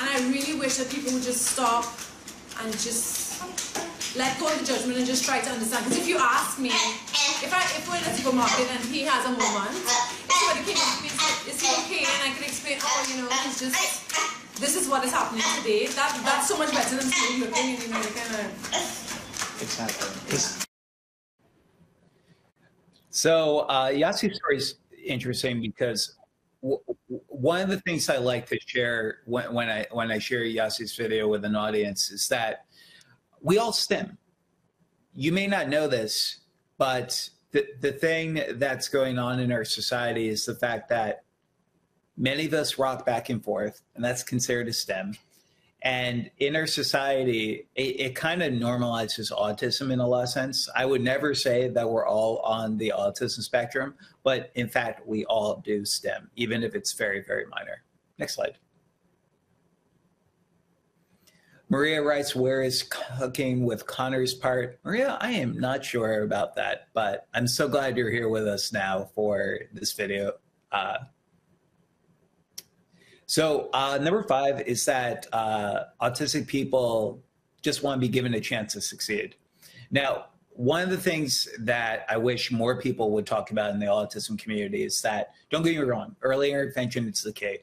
[0.00, 1.86] and I really wish that people would just stop
[2.60, 3.30] and just
[4.16, 5.84] let go of the judgment and just try to understand.
[5.84, 6.72] Because if you ask me,
[7.42, 10.76] if I if we're in a supermarket and he has a moment, if somebody came
[10.76, 11.10] up to me
[11.48, 13.76] "Is he okay?" and I could explain, "Oh, you know, he's just
[14.60, 17.82] this is what is happening today." That that's so much better than saying looking and
[17.82, 19.60] you know kind of.
[19.60, 20.10] Exactly.
[23.10, 26.16] So uh, Yasi's story is interesting because
[26.62, 30.44] w- one of the things I like to share when, when I when I share
[30.44, 32.66] Yasi's video with an audience is that
[33.40, 34.18] we all stim.
[35.14, 36.39] You may not know this,
[36.80, 41.24] but the, the thing that's going on in our society is the fact that
[42.16, 45.14] many of us rock back and forth, and that's considered a stim.
[45.82, 50.70] And in our society, it, it kind of normalizes autism in a lot of sense.
[50.74, 55.26] I would never say that we're all on the autism spectrum, but in fact, we
[55.26, 57.82] all do stim, even if it's very, very minor.
[58.16, 58.56] Next slide.
[61.70, 64.80] Maria writes, Where is cooking with Connor's part?
[64.84, 68.72] Maria, I am not sure about that, but I'm so glad you're here with us
[68.72, 70.32] now for this video.
[70.72, 70.98] Uh,
[73.26, 77.22] so, uh, number five is that uh, autistic people
[77.62, 79.36] just want to be given a chance to succeed.
[79.92, 83.86] Now, one of the things that I wish more people would talk about in the
[83.86, 87.58] autism community is that, don't get me wrong, early intervention is the key.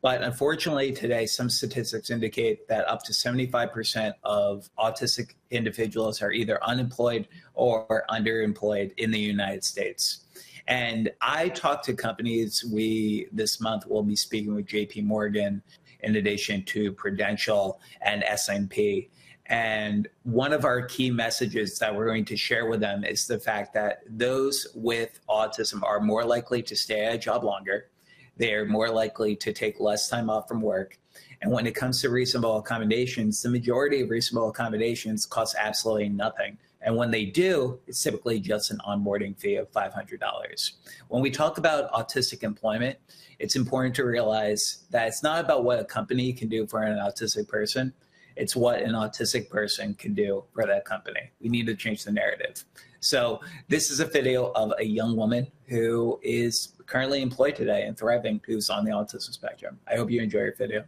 [0.00, 6.62] But unfortunately, today, some statistics indicate that up to 75% of autistic individuals are either
[6.62, 10.20] unemployed or underemployed in the United States.
[10.68, 12.64] And I talk to companies.
[12.64, 15.62] We this month will be speaking with JP Morgan
[16.00, 19.10] in addition to Prudential and S&P.
[19.46, 23.40] And one of our key messages that we're going to share with them is the
[23.40, 27.88] fact that those with autism are more likely to stay at a job longer.
[28.38, 30.98] They're more likely to take less time off from work.
[31.42, 36.58] And when it comes to reasonable accommodations, the majority of reasonable accommodations cost absolutely nothing.
[36.80, 40.72] And when they do, it's typically just an onboarding fee of $500.
[41.08, 42.98] When we talk about autistic employment,
[43.38, 46.98] it's important to realize that it's not about what a company can do for an
[46.98, 47.92] autistic person.
[48.38, 51.32] It's what an autistic person can do for that company.
[51.40, 52.64] We need to change the narrative.
[53.00, 57.98] So, this is a video of a young woman who is currently employed today and
[57.98, 59.78] thriving, who's on the autism spectrum.
[59.90, 60.84] I hope you enjoy your video.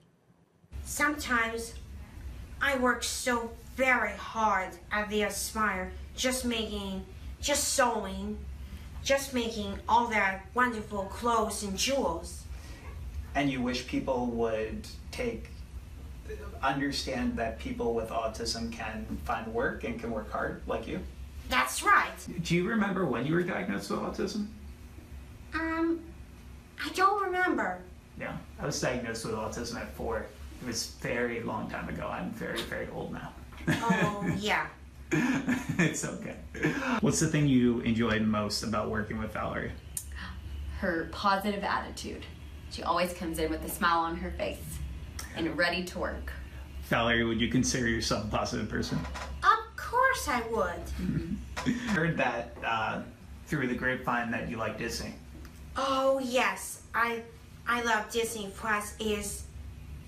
[0.84, 1.74] Sometimes
[2.60, 7.04] I work so very hard at the Aspire, just making,
[7.40, 8.38] just sewing,
[9.02, 12.44] just making all that wonderful clothes and jewels.
[13.34, 15.48] And you wish people would take,
[16.62, 21.00] understand that people with autism can find work and can work hard like you?
[21.48, 22.12] That's right.
[22.42, 24.46] Do you remember when you were diagnosed with autism?
[25.54, 26.00] Um,
[26.84, 27.80] I don't remember.
[28.18, 30.26] Yeah, I was diagnosed with autism at four.
[30.62, 32.06] It was very long time ago.
[32.06, 33.32] I'm very, very old now.
[33.68, 34.66] Oh, yeah.
[35.12, 36.36] it's okay.
[37.00, 39.72] What's the thing you enjoyed most about working with Valerie?
[40.78, 42.24] Her positive attitude.
[42.70, 44.78] She always comes in with a smile on her face
[45.36, 46.32] and ready to work.
[46.90, 48.98] Valerie, would you consider yourself a positive person?
[49.44, 51.68] Of course I would.
[51.90, 53.02] Heard that uh,
[53.46, 55.14] through the grapevine that you like Disney.
[55.76, 56.82] Oh, yes.
[56.92, 57.22] I
[57.68, 59.44] I love Disney Plus is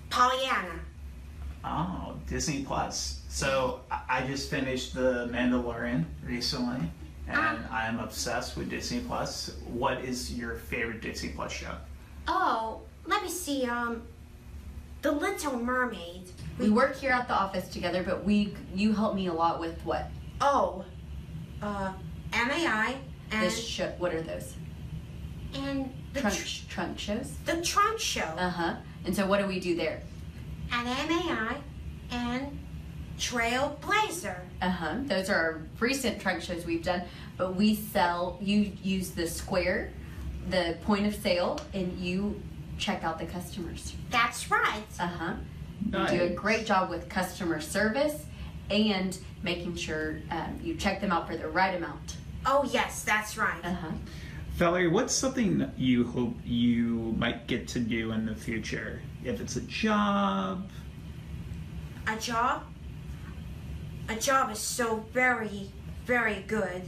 [0.09, 0.81] Pollyanna.
[1.63, 3.21] Oh, Disney Plus.
[3.29, 6.85] So I just finished The Mandalorian recently,
[7.29, 9.55] and I'm obsessed with Disney Plus.
[9.67, 11.75] What is your favorite Disney Plus show?
[12.27, 13.65] Oh, let me see.
[13.65, 14.01] Um,
[15.01, 16.23] The Little Mermaid.
[16.59, 19.79] We work here at the office together, but we you help me a lot with
[19.83, 20.09] what?
[20.41, 20.85] Oh,
[21.61, 21.93] uh,
[22.33, 22.95] MAI
[23.31, 23.91] and This show.
[23.97, 24.53] What are those?
[25.55, 27.31] and the Trunk tr- trunk shows.
[27.45, 28.75] the Trunk Show Uh huh.
[29.05, 30.01] And so what do we do there?
[30.71, 31.57] and MAI
[32.11, 32.59] and
[33.19, 34.37] Trailblazer.
[34.61, 34.95] Uh huh.
[35.03, 37.03] Those are our recent trunk shows we've done.
[37.37, 38.37] But we sell.
[38.41, 39.91] You use the square,
[40.49, 42.41] the point of sale, and you
[42.77, 43.93] check out the customers.
[44.09, 44.83] That's right.
[44.99, 45.33] Uh huh.
[45.91, 48.25] You do a great job with customer service
[48.69, 52.17] and making sure um, you check them out for the right amount.
[52.45, 53.63] Oh yes, that's right.
[53.63, 53.91] Uh huh.
[54.55, 59.01] Valerie, what's something you hope you might get to do in the future?
[59.23, 60.69] If it's a job,
[62.07, 62.63] A job.
[64.09, 65.71] A job is so very,
[66.05, 66.81] very good.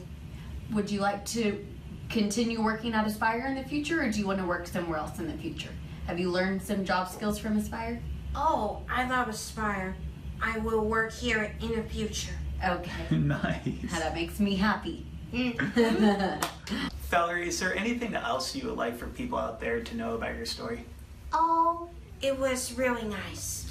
[0.74, 1.65] Would you like to
[2.10, 5.17] continue working at Aspire in the future, or do you want to work somewhere else
[5.19, 5.69] in the future?
[6.08, 8.02] Have you learned some job skills from Aspire?
[8.36, 9.95] Oh, I love Aspire.
[10.41, 12.34] I will work here in the future.
[12.63, 13.15] Okay.
[13.15, 13.63] nice.
[13.89, 15.06] How that makes me happy.
[15.34, 16.88] Mm-hmm.
[17.10, 20.36] Valerie, is there anything else you would like for people out there to know about
[20.36, 20.84] your story?
[21.32, 21.89] Oh,
[22.21, 23.64] it was really nice.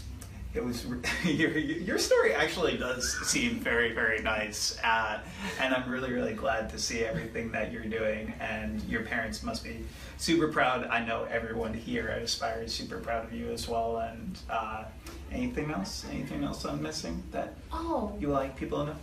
[0.54, 0.86] It was
[1.24, 5.18] your your story actually does seem very very nice, uh,
[5.60, 8.32] and I'm really really glad to see everything that you're doing.
[8.38, 9.84] And your parents must be
[10.16, 10.86] super proud.
[10.86, 13.98] I know everyone here at Aspire is super proud of you as well.
[13.98, 14.84] And uh,
[15.32, 16.04] anything else?
[16.12, 18.96] Anything else I'm missing that Oh, you like people to know?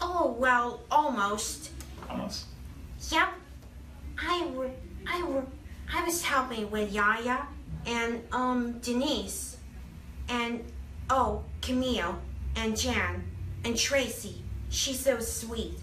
[0.00, 1.70] oh well, almost.
[2.08, 2.46] Almost.
[3.10, 3.28] Yep.
[4.18, 4.70] I were,
[5.06, 5.44] I were,
[5.92, 7.46] I was helping with Yaya
[7.84, 9.58] and um Denise,
[10.30, 10.64] and
[11.10, 12.18] oh Camille
[12.56, 13.22] and Jan
[13.64, 14.42] and Tracy.
[14.70, 15.78] She's so sweet.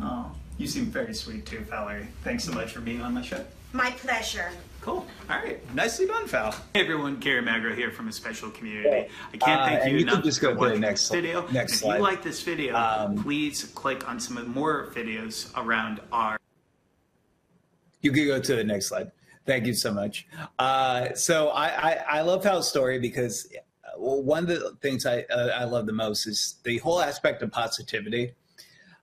[0.00, 2.06] Oh, you seem very sweet too, Valerie.
[2.22, 3.44] Thanks so much for being on my show.
[3.72, 4.50] My pleasure.
[4.80, 5.06] Cool.
[5.30, 5.74] All right.
[5.74, 6.52] Nicely done, Val.
[6.74, 9.08] Hey everyone, Kerry Magro here from a special community.
[9.32, 10.80] I can't Uh, thank and you you can enough just go for to the watching
[10.82, 11.48] next this video.
[11.50, 11.96] next if slide.
[11.96, 16.36] you like this video, Um, please click on some of more videos around our
[18.02, 19.10] You can go to the next slide.
[19.46, 20.26] Thank you so much.
[20.58, 23.48] Uh, so I, I, I love Val's story because
[23.98, 27.42] well, one of the things I uh, I love the most is the whole aspect
[27.42, 28.32] of positivity.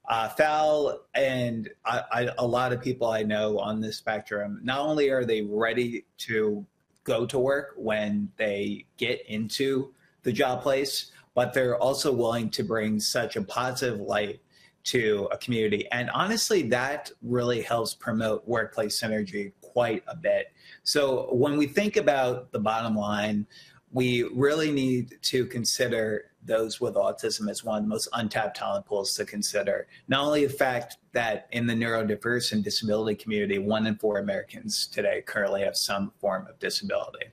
[0.10, 4.80] Uh, Val and I, I, a lot of people I know on this spectrum, not
[4.80, 6.66] only are they ready to
[7.04, 12.64] go to work when they get into the job place, but they're also willing to
[12.64, 14.42] bring such a positive light
[14.84, 15.88] to a community.
[15.92, 20.48] And honestly, that really helps promote workplace synergy quite a bit.
[20.84, 23.46] So when we think about the bottom line,
[23.94, 28.86] we really need to consider those with autism as one of the most untapped talent
[28.86, 29.88] pools to consider.
[30.08, 34.88] Not only the fact that in the neurodiverse and disability community, one in four Americans
[34.88, 37.26] today currently have some form of disability.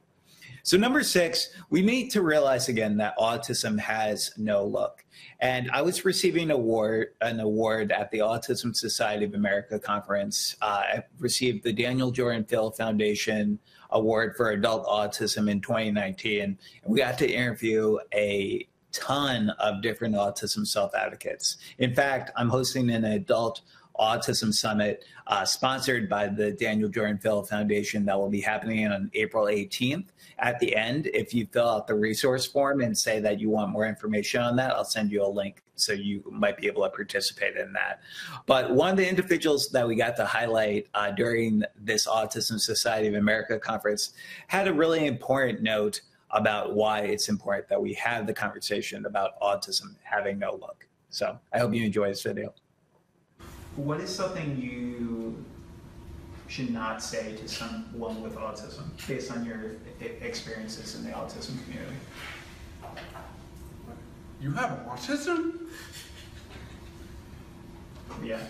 [0.65, 5.03] So, number six, we need to realize again that autism has no look.
[5.41, 10.57] And I was receiving award, an award at the Autism Society of America conference.
[10.61, 13.59] Uh, I received the Daniel Jordan Fiddle Foundation
[13.91, 16.43] Award for Adult Autism in 2019.
[16.43, 21.59] And we got to interview a ton of different autism self advocates.
[21.79, 23.63] In fact, I'm hosting an adult
[23.99, 29.11] Autism Summit, uh, sponsored by the Daniel Jordan Fiddle Foundation, that will be happening on
[29.15, 30.07] April 18th.
[30.39, 33.73] At the end, if you fill out the resource form and say that you want
[33.73, 36.91] more information on that, I'll send you a link so you might be able to
[36.91, 38.01] participate in that.
[38.47, 43.09] But one of the individuals that we got to highlight uh, during this Autism Society
[43.09, 44.13] of America conference
[44.47, 46.01] had a really important note
[46.31, 50.87] about why it's important that we have the conversation about autism having no look.
[51.11, 52.53] So I hope you enjoy this video.
[53.77, 55.45] What is something you
[56.49, 59.73] should not say to someone with autism based on your
[60.21, 61.97] experiences in the autism community?
[64.41, 65.59] You have autism?
[68.23, 68.41] Yeah.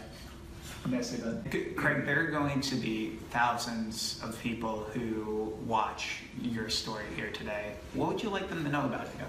[1.77, 7.73] Craig, there are going to be thousands of people who watch your story here today.
[7.95, 9.25] What would you like them to know about you?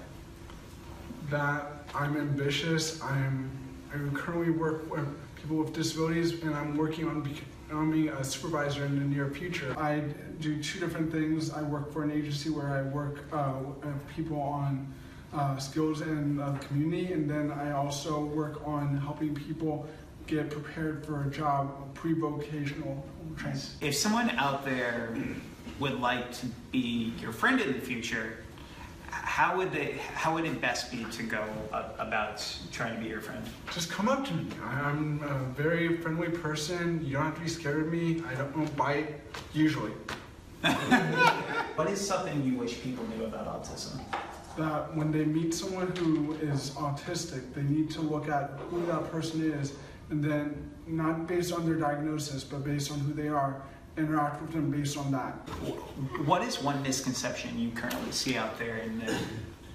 [1.30, 3.02] That I'm ambitious.
[3.02, 3.50] I'm
[3.94, 8.86] I currently work with people with disabilities, and I'm working on becoming being a supervisor
[8.86, 9.76] in the near future.
[9.78, 10.02] I
[10.40, 11.52] do two different things.
[11.52, 13.54] I work for an agency where I work uh,
[13.84, 14.92] with people on
[15.34, 19.88] uh, skills in the community, and then I also work on helping people
[20.28, 23.06] get prepared for a job, pre-vocational
[23.38, 23.62] training.
[23.82, 25.16] If someone out there
[25.80, 28.38] would like to be your friend in the future,
[29.10, 33.22] how would they how would it best be to go about trying to be your
[33.22, 33.44] friend?
[33.74, 34.48] Just come up to me.
[34.64, 37.04] I'm a very friendly person.
[37.06, 38.22] You don't have to be scared of me.
[38.30, 39.20] I don't bite
[39.54, 39.94] usually.
[41.80, 44.02] What is something you wish people knew about autism
[44.58, 49.12] that when they meet someone who is autistic they need to look at who that
[49.12, 49.74] person is
[50.10, 53.62] and then not based on their diagnosis but based on who they are
[54.00, 55.34] interact with them based on that.
[56.26, 59.16] What is one misconception you currently see out there in the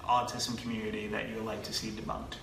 [0.03, 2.35] autism community that you would like to see debunked?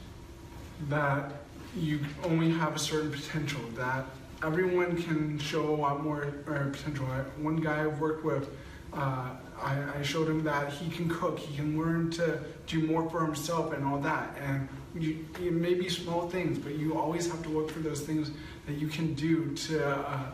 [0.89, 1.33] That
[1.77, 4.05] you only have a certain potential, that
[4.43, 7.07] everyone can show a lot more potential.
[7.39, 8.49] One guy I've worked with,
[8.93, 9.31] uh,
[9.63, 13.25] I, I, showed him that he can cook, he can learn to do more for
[13.25, 14.37] himself and all that.
[14.41, 18.01] And you, it may be small things, but you always have to look for those
[18.01, 18.31] things
[18.67, 20.31] that you can do to uh,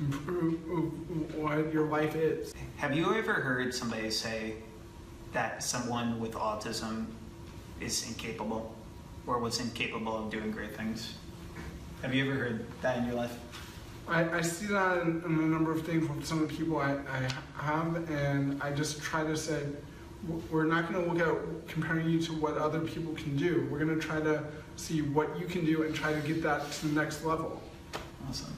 [0.00, 0.54] improve
[1.34, 2.54] what your life is.
[2.76, 4.54] Have you ever heard somebody say
[5.32, 7.06] that someone with autism
[7.80, 8.74] is incapable
[9.26, 11.14] or was incapable of doing great things?
[12.02, 13.36] Have you ever heard that in your life?
[14.08, 16.78] I, I see that in, in, a number of things with some of the people
[16.78, 19.62] I, I have, and I just try to say,
[20.50, 23.68] we're not going to look at comparing you to what other people can do.
[23.70, 24.44] We're going to try to
[24.76, 27.62] see what you can do and try to get that to the next level.
[28.28, 28.56] Awesome.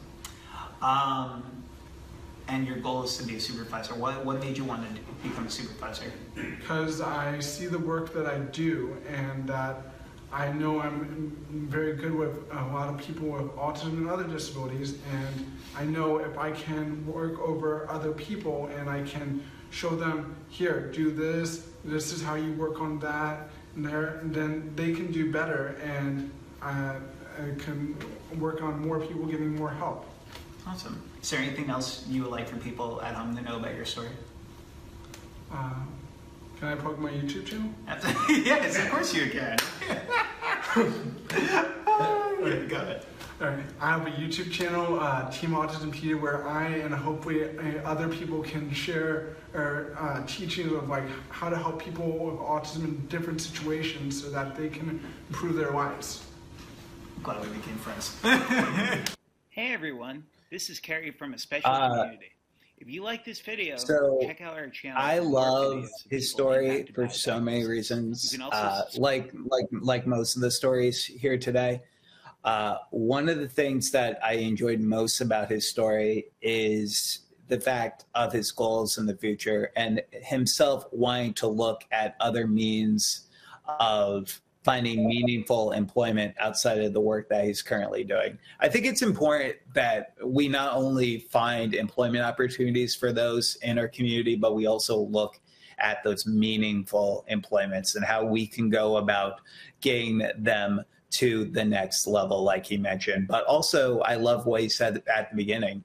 [0.80, 1.44] Um,
[2.48, 3.94] and your goal is to be a supervisor.
[3.94, 6.12] What, what made you want to become a supervisor?
[6.34, 9.89] Because I see the work that I do and that
[10.32, 14.98] I know I'm very good with a lot of people with autism and other disabilities
[15.10, 20.36] and I know if I can work over other people and I can show them,
[20.48, 25.10] here, do this, this is how you work on that, and there, then they can
[25.10, 26.30] do better and
[26.62, 26.96] I,
[27.38, 27.96] I can
[28.38, 30.06] work on more people getting more help.
[30.66, 31.02] Awesome.
[31.22, 33.84] Is there anything else you would like for people at home to know about your
[33.84, 34.10] story?
[35.50, 35.74] Uh,
[36.60, 37.70] can I plug my YouTube channel?
[38.28, 39.56] yes, of course you can.
[40.76, 43.06] right, got it.
[43.40, 43.64] All right.
[43.80, 48.42] I have a YouTube channel, uh, Team Autismpedia, where I and hopefully uh, other people
[48.42, 53.40] can share or uh, teachings of like how to help people with autism in different
[53.40, 56.22] situations so that they can improve their lives.
[57.16, 58.18] I'm glad we became friends.
[59.48, 62.29] hey everyone, this is Kerry from a special uh, community.
[62.80, 64.96] If you like this video, So, check out our channel.
[65.00, 68.34] I love his story for so many reasons.
[68.40, 71.82] Uh, like like like most of the stories here today.
[72.42, 78.06] Uh, one of the things that I enjoyed most about his story is the fact
[78.14, 83.26] of his goals in the future and himself wanting to look at other means
[83.78, 88.38] of finding meaningful employment outside of the work that he's currently doing.
[88.60, 93.88] I think it's important that we not only find employment opportunities for those in our
[93.88, 95.40] community, but we also look
[95.78, 99.40] at those meaningful employments and how we can go about
[99.80, 103.26] getting them to the next level, like he mentioned.
[103.26, 105.82] But also, I love what he said at the beginning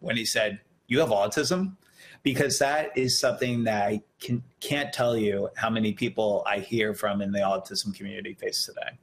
[0.00, 1.76] when he said, You have autism?
[2.22, 6.94] Because that is something that I can, can't tell you how many people I hear
[6.94, 8.98] from in the autism community face today.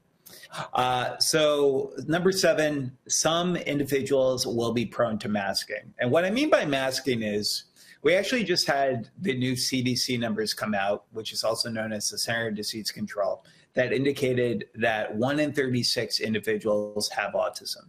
[0.73, 5.93] Uh, so, number seven, some individuals will be prone to masking.
[5.99, 7.65] And what I mean by masking is
[8.03, 12.09] we actually just had the new CDC numbers come out, which is also known as
[12.09, 13.43] the Center of Disease Control,
[13.73, 17.87] that indicated that one in 36 individuals have autism.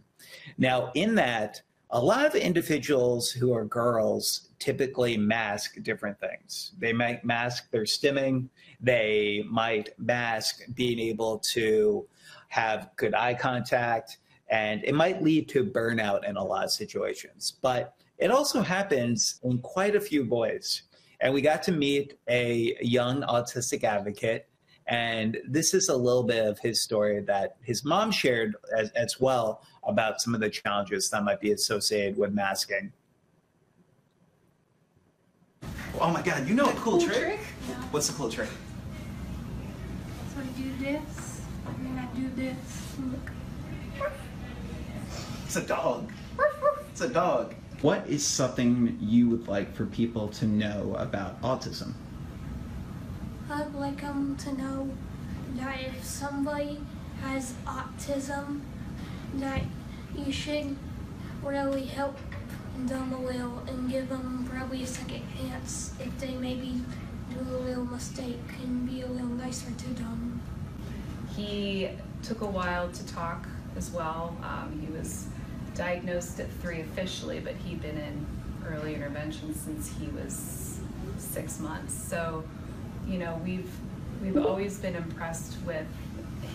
[0.57, 6.73] Now, in that, a lot of individuals who are girls typically mask different things.
[6.77, 8.49] They might mask their stimming,
[8.79, 12.07] they might mask being able to
[12.49, 14.17] have good eye contact,
[14.49, 17.53] and it might lead to burnout in a lot of situations.
[17.61, 20.83] But it also happens in quite a few boys.
[21.21, 24.47] And we got to meet a young autistic advocate.
[24.87, 29.19] And this is a little bit of his story that his mom shared as, as
[29.19, 32.91] well about some of the challenges that might be associated with masking.
[36.01, 37.17] Oh my god, you know a cool, cool trick?
[37.17, 37.39] trick?
[37.91, 38.47] What's the cool trick?
[40.33, 42.55] So I do this, and then I do this.
[42.99, 43.31] Look.
[45.45, 46.09] It's a dog.
[46.91, 47.53] It's a dog.
[47.81, 51.93] What is something you would like for people to know about autism?
[53.49, 54.89] I'd like them to know
[55.55, 56.79] that if somebody
[57.23, 58.61] has autism,
[59.35, 59.63] that
[60.15, 60.77] you should
[61.43, 62.17] really help
[62.87, 66.81] them a little and give them probably a second chance if they maybe
[67.31, 70.41] do a little mistake and be a little nicer to them.
[71.35, 71.89] He
[72.23, 74.35] took a while to talk as well.
[74.43, 75.27] Um, he was
[75.75, 78.25] diagnosed at three officially, but he'd been in
[78.67, 80.79] early intervention since he was
[81.17, 81.93] six months.
[81.93, 82.43] So,
[83.07, 83.71] you know, we've
[84.21, 85.87] we've always been impressed with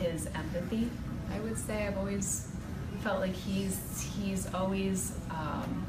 [0.01, 0.91] his empathy.
[1.33, 2.49] I would say I've always
[3.01, 5.87] felt like he's he's always um,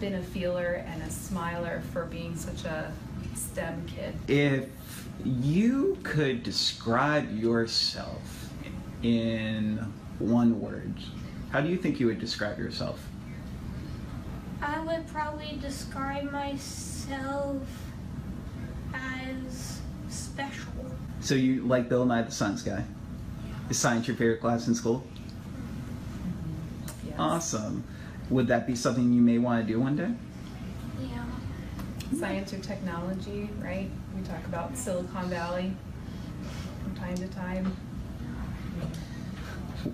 [0.00, 2.92] been a feeler and a smiler for being such a
[3.34, 4.14] STEM kid.
[4.28, 4.68] If
[5.24, 8.50] you could describe yourself
[9.02, 9.78] in
[10.18, 10.94] one word,
[11.50, 13.06] how do you think you would describe yourself?
[14.60, 17.62] I would probably describe myself
[18.94, 20.72] as special.
[21.20, 22.84] So you like Bill Nye the Science Guy?
[23.68, 25.04] Is science your favorite class in school?
[27.04, 27.14] Yes.
[27.18, 27.84] Awesome.
[28.30, 30.10] Would that be something you may want to do one day?
[31.00, 31.24] Yeah.
[32.18, 33.88] science or technology, right?
[34.16, 35.72] We talk about Silicon Valley
[36.82, 37.76] from time to time.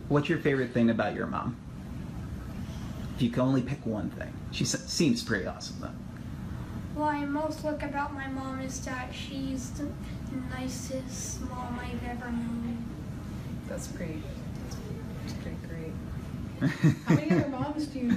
[0.09, 1.57] What's your favorite thing about your mom?
[3.17, 4.33] If you can only pick one thing.
[4.51, 5.91] She seems pretty awesome though.
[6.95, 9.89] What I most like about my mom is that she's the
[10.51, 12.85] nicest mom I've ever known.
[13.69, 14.23] That's pretty, great.
[16.69, 18.11] How many other moms do you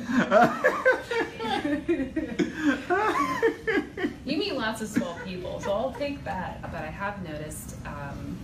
[4.26, 6.62] You meet lots of small people, so I'll take that.
[6.62, 8.38] But I have noticed, um,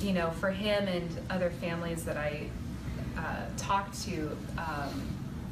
[0.00, 2.48] you know, for him and other families that I
[3.18, 5.02] uh, talk to, um,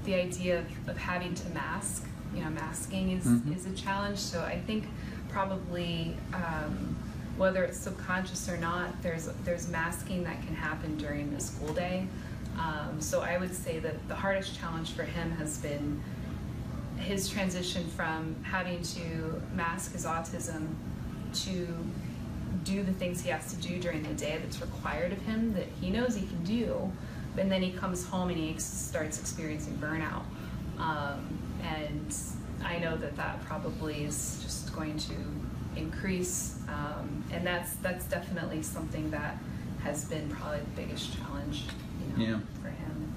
[0.04, 3.54] the idea of, of having to mask, you know, masking is, Mhm.
[3.56, 4.18] is a challenge.
[4.18, 4.84] So I think
[5.28, 6.96] probably um,
[7.36, 12.06] whether it's subconscious or not, there's there's masking that can happen during the school day.
[12.58, 16.02] Um, so I would say that the hardest challenge for him has been
[16.96, 20.68] his transition from having to mask his autism
[21.34, 21.66] to
[22.62, 25.66] do the things he has to do during the day that's required of him that
[25.80, 26.90] he knows he can do,
[27.36, 30.22] and then he comes home and he starts experiencing burnout.
[30.78, 32.16] Um, and
[32.64, 35.14] I know that that probably is just going to
[35.76, 39.36] increase, um, and that's that's definitely something that
[39.82, 41.64] has been probably the biggest challenge,
[42.16, 42.38] Yeah.
[42.62, 43.14] for him.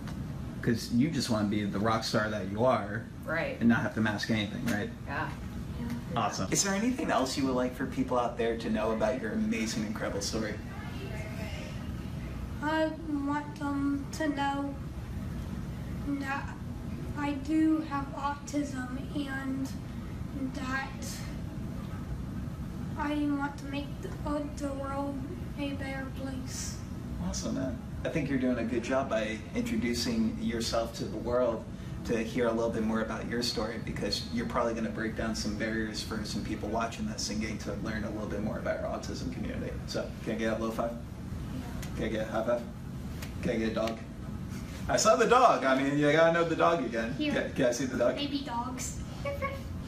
[0.59, 3.05] Because you just want to be the rock star that you are.
[3.25, 3.57] Right.
[3.59, 4.89] And not have to mask anything, right?
[5.05, 5.29] Yeah.
[6.15, 6.51] Awesome.
[6.51, 9.33] Is there anything else you would like for people out there to know about your
[9.33, 10.55] amazing, incredible story?
[12.61, 14.75] I want them to know
[16.19, 16.55] that
[17.17, 19.67] I do have autism and
[20.53, 21.05] that
[22.97, 25.19] I want to make the, uh, the world
[25.59, 26.77] a better place.
[27.27, 27.79] Awesome, man.
[28.05, 31.63] I think you're doing a good job by introducing yourself to the world
[32.05, 35.17] to hear a little bit more about your story because you're probably going to break
[35.17, 38.41] down some barriers for some people watching this and getting to learn a little bit
[38.41, 39.73] more about our autism community.
[39.87, 40.91] So, can I get a low five?
[41.95, 42.61] Can I get a high five?
[43.41, 43.97] Can I get a dog?
[44.87, 45.65] I saw the dog.
[45.65, 47.13] I mean, you gotta know the dog again.
[47.15, 47.33] Here.
[47.33, 48.15] Can, can I see the dog?
[48.15, 49.01] Baby dogs.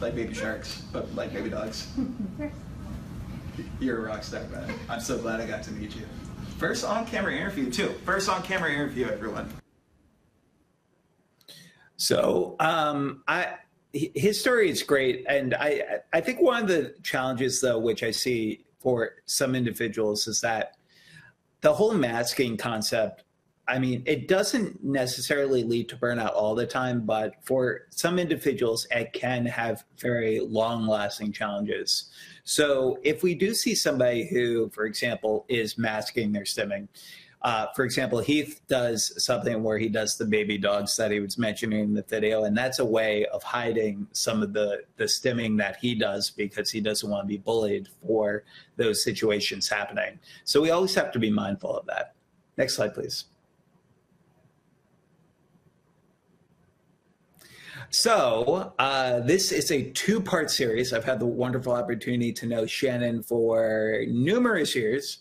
[0.01, 1.87] Like baby sharks, but like baby dogs.
[3.79, 4.73] You're a rock star, man.
[4.89, 6.05] I'm so glad I got to meet you.
[6.59, 7.87] First on camera interview, too.
[8.03, 9.49] First on camera interview, everyone.
[11.95, 13.55] So um, I
[13.93, 18.11] his story is great, and I I think one of the challenges though, which I
[18.11, 20.75] see for some individuals, is that
[21.61, 23.23] the whole masking concept.
[23.65, 28.87] I mean, it doesn't necessarily lead to burnout all the time, but for some individuals,
[28.89, 32.09] it can have very long lasting challenges.
[32.43, 36.87] So, if we do see somebody who, for example, is masking their stimming,
[37.41, 41.37] uh, for example, Heath does something where he does the baby dogs that he was
[41.37, 45.57] mentioning in the video, and that's a way of hiding some of the the stimming
[45.57, 48.43] that he does because he doesn't want to be bullied for
[48.75, 50.19] those situations happening.
[50.43, 52.13] So we always have to be mindful of that.
[52.57, 53.25] Next slide, please.
[57.91, 60.93] So, uh, this is a two part series.
[60.93, 65.19] I've had the wonderful opportunity to know Shannon for numerous years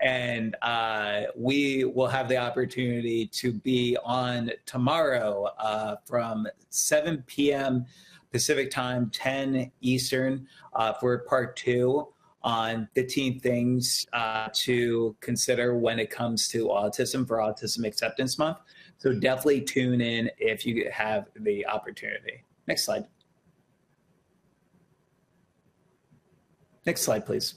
[0.00, 7.86] and uh, we will have the opportunity to be on tomorrow uh, from 7 p.m.
[8.30, 12.08] Pacific time, 10 Eastern, uh, for part two
[12.42, 18.58] on 15 things uh, to consider when it comes to autism for Autism Acceptance Month.
[18.98, 22.44] So definitely tune in if you have the opportunity.
[22.66, 23.06] Next slide.
[26.84, 27.54] Next slide, please.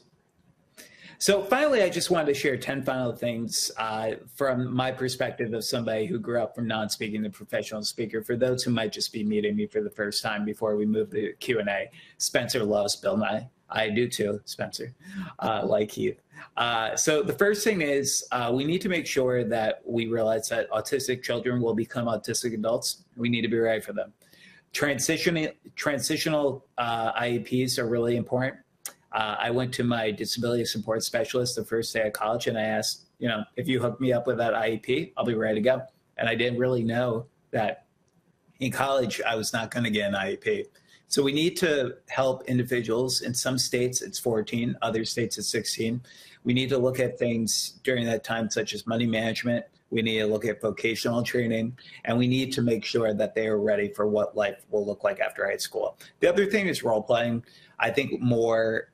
[1.18, 5.64] So finally, I just wanted to share 10 final things uh, from my perspective of
[5.64, 8.24] somebody who grew up from non-speaking to professional speaker.
[8.24, 11.12] For those who might just be meeting me for the first time before we move
[11.12, 13.48] to Q&A, Spencer loves Bill Nye.
[13.72, 14.94] I do too, Spencer,
[15.40, 16.16] uh, like you.
[16.58, 20.50] Uh, so the first thing is uh, we need to make sure that we realize
[20.50, 23.04] that autistic children will become autistic adults.
[23.16, 24.14] We need to be ready for them.
[24.74, 28.58] Transition, transitional uh, IEPs are really important
[29.12, 32.64] uh, I went to my disability support specialist the first day of college and I
[32.64, 35.62] asked, you know, if you hook me up with that IEP, I'll be ready to
[35.62, 35.82] go.
[36.18, 37.86] And I didn't really know that
[38.60, 40.66] in college I was not going to get an IEP.
[41.12, 43.20] So we need to help individuals.
[43.20, 46.02] In some states it's 14, other states it's 16.
[46.46, 49.66] We need to look at things during that time, such as money management.
[49.90, 53.48] We need to look at vocational training, and we need to make sure that they
[53.48, 55.98] are ready for what life will look like after high school.
[56.22, 57.44] The other thing is role playing.
[57.78, 58.88] I think more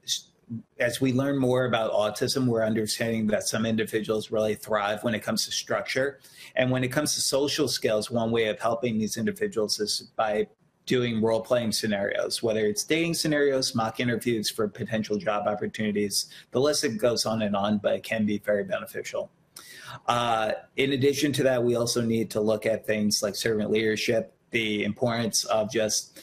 [0.79, 5.19] as we learn more about autism, we're understanding that some individuals really thrive when it
[5.19, 6.19] comes to structure.
[6.55, 10.47] And when it comes to social skills, one way of helping these individuals is by
[10.87, 16.27] doing role playing scenarios, whether it's dating scenarios, mock interviews for potential job opportunities.
[16.51, 19.29] The list goes on and on, but it can be very beneficial.
[20.07, 24.33] Uh, in addition to that, we also need to look at things like servant leadership,
[24.51, 26.19] the importance of just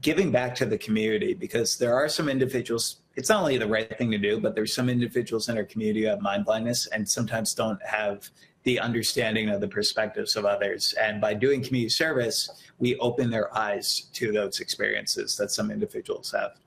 [0.00, 3.96] giving back to the community because there are some individuals it's not only the right
[3.96, 7.08] thing to do but there's some individuals in our community who have mind blindness and
[7.08, 8.28] sometimes don't have
[8.66, 10.92] the understanding of the perspectives of others.
[11.00, 16.34] And by doing community service we open their eyes to those experiences that some individuals
[16.36, 16.58] have.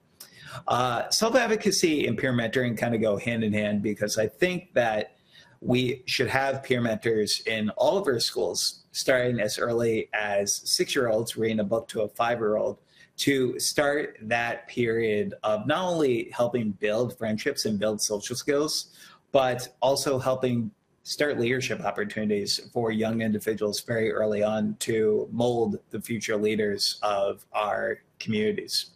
[0.68, 5.18] Uh, self-advocacy and peer mentoring kind of go hand in hand because i think that
[5.62, 10.96] we should have peer mentors in all of our schools starting as early as six
[10.96, 12.80] year olds reading a book to a five year old
[13.18, 18.96] to start that period of not only helping build friendships and build social skills,
[19.34, 20.72] but also helping
[21.04, 27.46] start leadership opportunities for young individuals very early on to mold the future leaders of
[27.54, 28.92] our communities.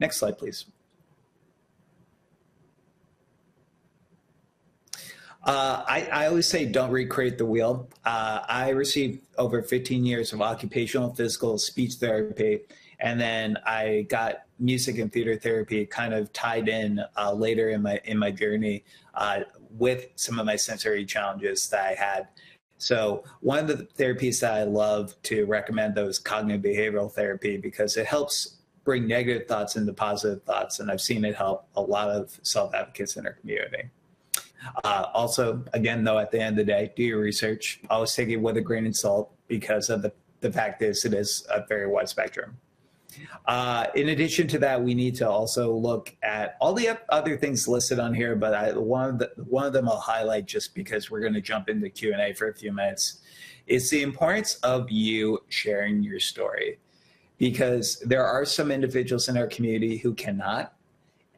[0.00, 0.66] Next slide, please.
[5.44, 7.88] Uh, I, I, always say don't recreate the wheel.
[8.04, 12.60] Uh, I received over 15 years of occupational, physical, speech therapy,
[13.00, 17.82] and then I got music and theater therapy kind of tied in uh, later in
[17.82, 18.84] my in my journey
[19.14, 19.40] uh,
[19.78, 22.28] with some of my sensory challenges that I had.
[22.78, 27.56] So one of the therapies that I love to recommend though is cognitive behavioral therapy
[27.56, 31.80] because it helps bring negative thoughts into positive thoughts, and I've seen it help a
[31.80, 33.88] lot of self advocates in our community.
[34.84, 37.80] Uh, also, again, though, at the end of the day, do your research.
[37.90, 41.14] Always take it with a grain of salt because of the the fact is, it
[41.14, 42.56] is a very wide spectrum.
[43.46, 47.68] Uh, in addition to that, we need to also look at all the other things
[47.68, 51.10] listed on here, but I, one of the, one of them I'll highlight just because
[51.10, 53.20] we're going to jump into Q and A for a few minutes.
[53.66, 56.78] Is the importance of you sharing your story,
[57.38, 60.74] because there are some individuals in our community who cannot,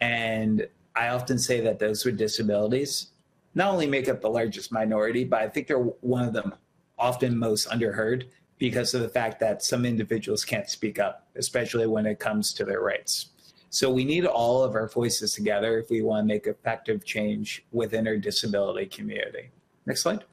[0.00, 0.66] and
[0.96, 3.08] I often say that those with disabilities
[3.54, 6.54] not only make up the largest minority, but I think they're one of them
[6.98, 8.24] often most underheard
[8.58, 12.64] because of the fact that some individuals can't speak up, especially when it comes to
[12.64, 13.30] their rights.
[13.70, 17.64] So we need all of our voices together if we want to make effective change
[17.72, 19.50] within our disability community.
[19.84, 20.24] Next slide.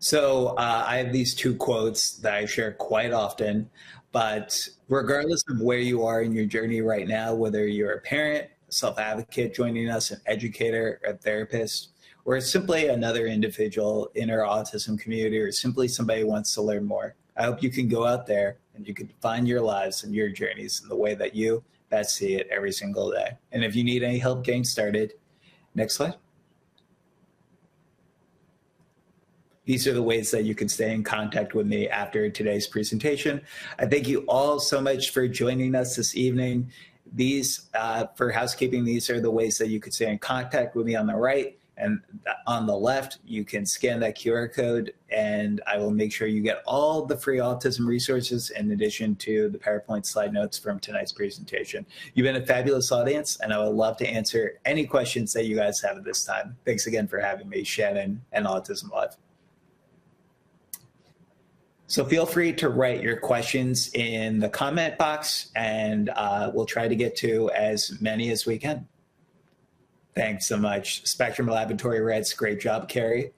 [0.00, 3.70] So uh, I have these two quotes that I share quite often,
[4.10, 8.48] but regardless of where you are in your journey right now, whether you're a parent,
[8.68, 11.91] self advocate joining us, an educator, or a therapist,
[12.24, 16.84] or simply another individual in our autism community, or simply somebody who wants to learn
[16.84, 17.14] more.
[17.36, 20.28] I hope you can go out there and you can find your lives and your
[20.28, 23.36] journeys in the way that you best see it every single day.
[23.52, 25.14] And if you need any help getting started,
[25.74, 26.14] next slide.
[29.64, 33.40] These are the ways that you can stay in contact with me after today's presentation.
[33.78, 36.70] I thank you all so much for joining us this evening.
[37.14, 40.86] These, uh, for housekeeping, these are the ways that you could stay in contact with
[40.86, 41.56] me on the right.
[41.78, 42.00] And
[42.46, 46.42] on the left, you can scan that QR code, and I will make sure you
[46.42, 51.12] get all the free autism resources in addition to the PowerPoint slide notes from tonight's
[51.12, 51.86] presentation.
[52.14, 55.56] You've been a fabulous audience, and I would love to answer any questions that you
[55.56, 56.56] guys have at this time.
[56.66, 59.16] Thanks again for having me, Shannon and Autism Live.
[61.86, 66.88] So feel free to write your questions in the comment box, and uh, we'll try
[66.88, 68.88] to get to as many as we can.
[70.14, 71.06] Thanks so much.
[71.06, 73.32] Spectrum Laboratory Reds, great job, Kerry.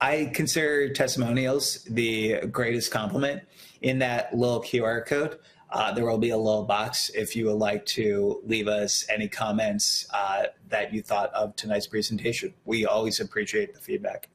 [0.00, 3.42] I consider testimonials the greatest compliment.
[3.82, 5.38] In that little QR code,
[5.70, 9.28] uh, there will be a little box if you would like to leave us any
[9.28, 12.54] comments uh, that you thought of tonight's presentation.
[12.64, 14.28] We always appreciate the feedback.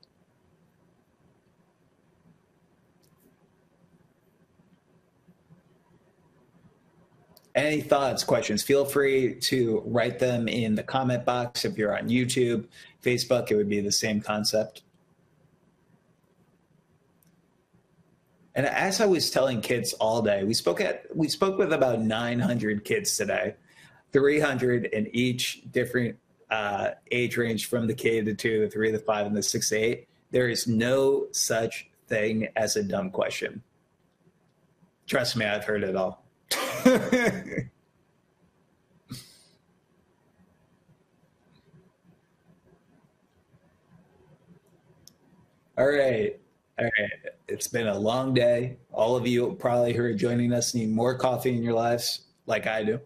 [7.55, 11.65] Any thoughts, questions, feel free to write them in the comment box.
[11.65, 12.65] If you're on YouTube,
[13.03, 14.81] Facebook, it would be the same concept.
[18.55, 22.01] And as I was telling kids all day, we spoke at we spoke with about
[22.01, 23.55] 900 kids today,
[24.11, 26.17] 300 in each different
[26.51, 29.41] uh, age range from the K to the two, the three to five, and the
[29.41, 30.07] six to eight.
[30.31, 33.63] There is no such thing as a dumb question.
[35.07, 36.22] Trust me, I've heard it all.
[36.85, 36.91] All
[45.87, 46.39] right.
[46.77, 46.91] All right.
[47.47, 48.77] It's been a long day.
[48.91, 52.67] All of you probably who are joining us need more coffee in your lives, like
[52.67, 52.99] I do.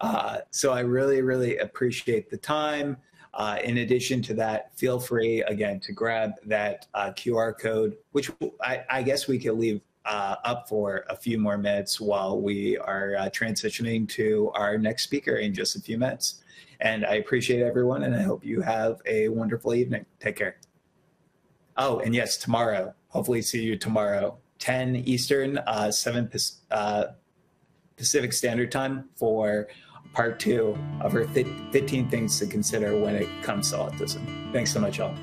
[0.00, 2.96] Uh, so I really, really appreciate the time.
[3.34, 8.30] Uh, in addition to that, feel free again to grab that uh, QR code, which
[8.62, 12.78] I, I, guess we could leave uh, up for a few more minutes while we
[12.78, 16.42] are uh, transitioning to our next speaker in just a few minutes.
[16.80, 20.06] And I appreciate everyone, and I hope you have a wonderful evening.
[20.20, 20.56] Take care.
[21.76, 22.94] Oh, and yes, tomorrow.
[23.08, 26.30] Hopefully, see you tomorrow, 10 Eastern, uh, 7
[26.70, 27.04] uh,
[27.96, 29.68] Pacific Standard Time for
[30.12, 34.52] part two of our 15 things to consider when it comes to autism.
[34.52, 35.14] Thanks so much, all.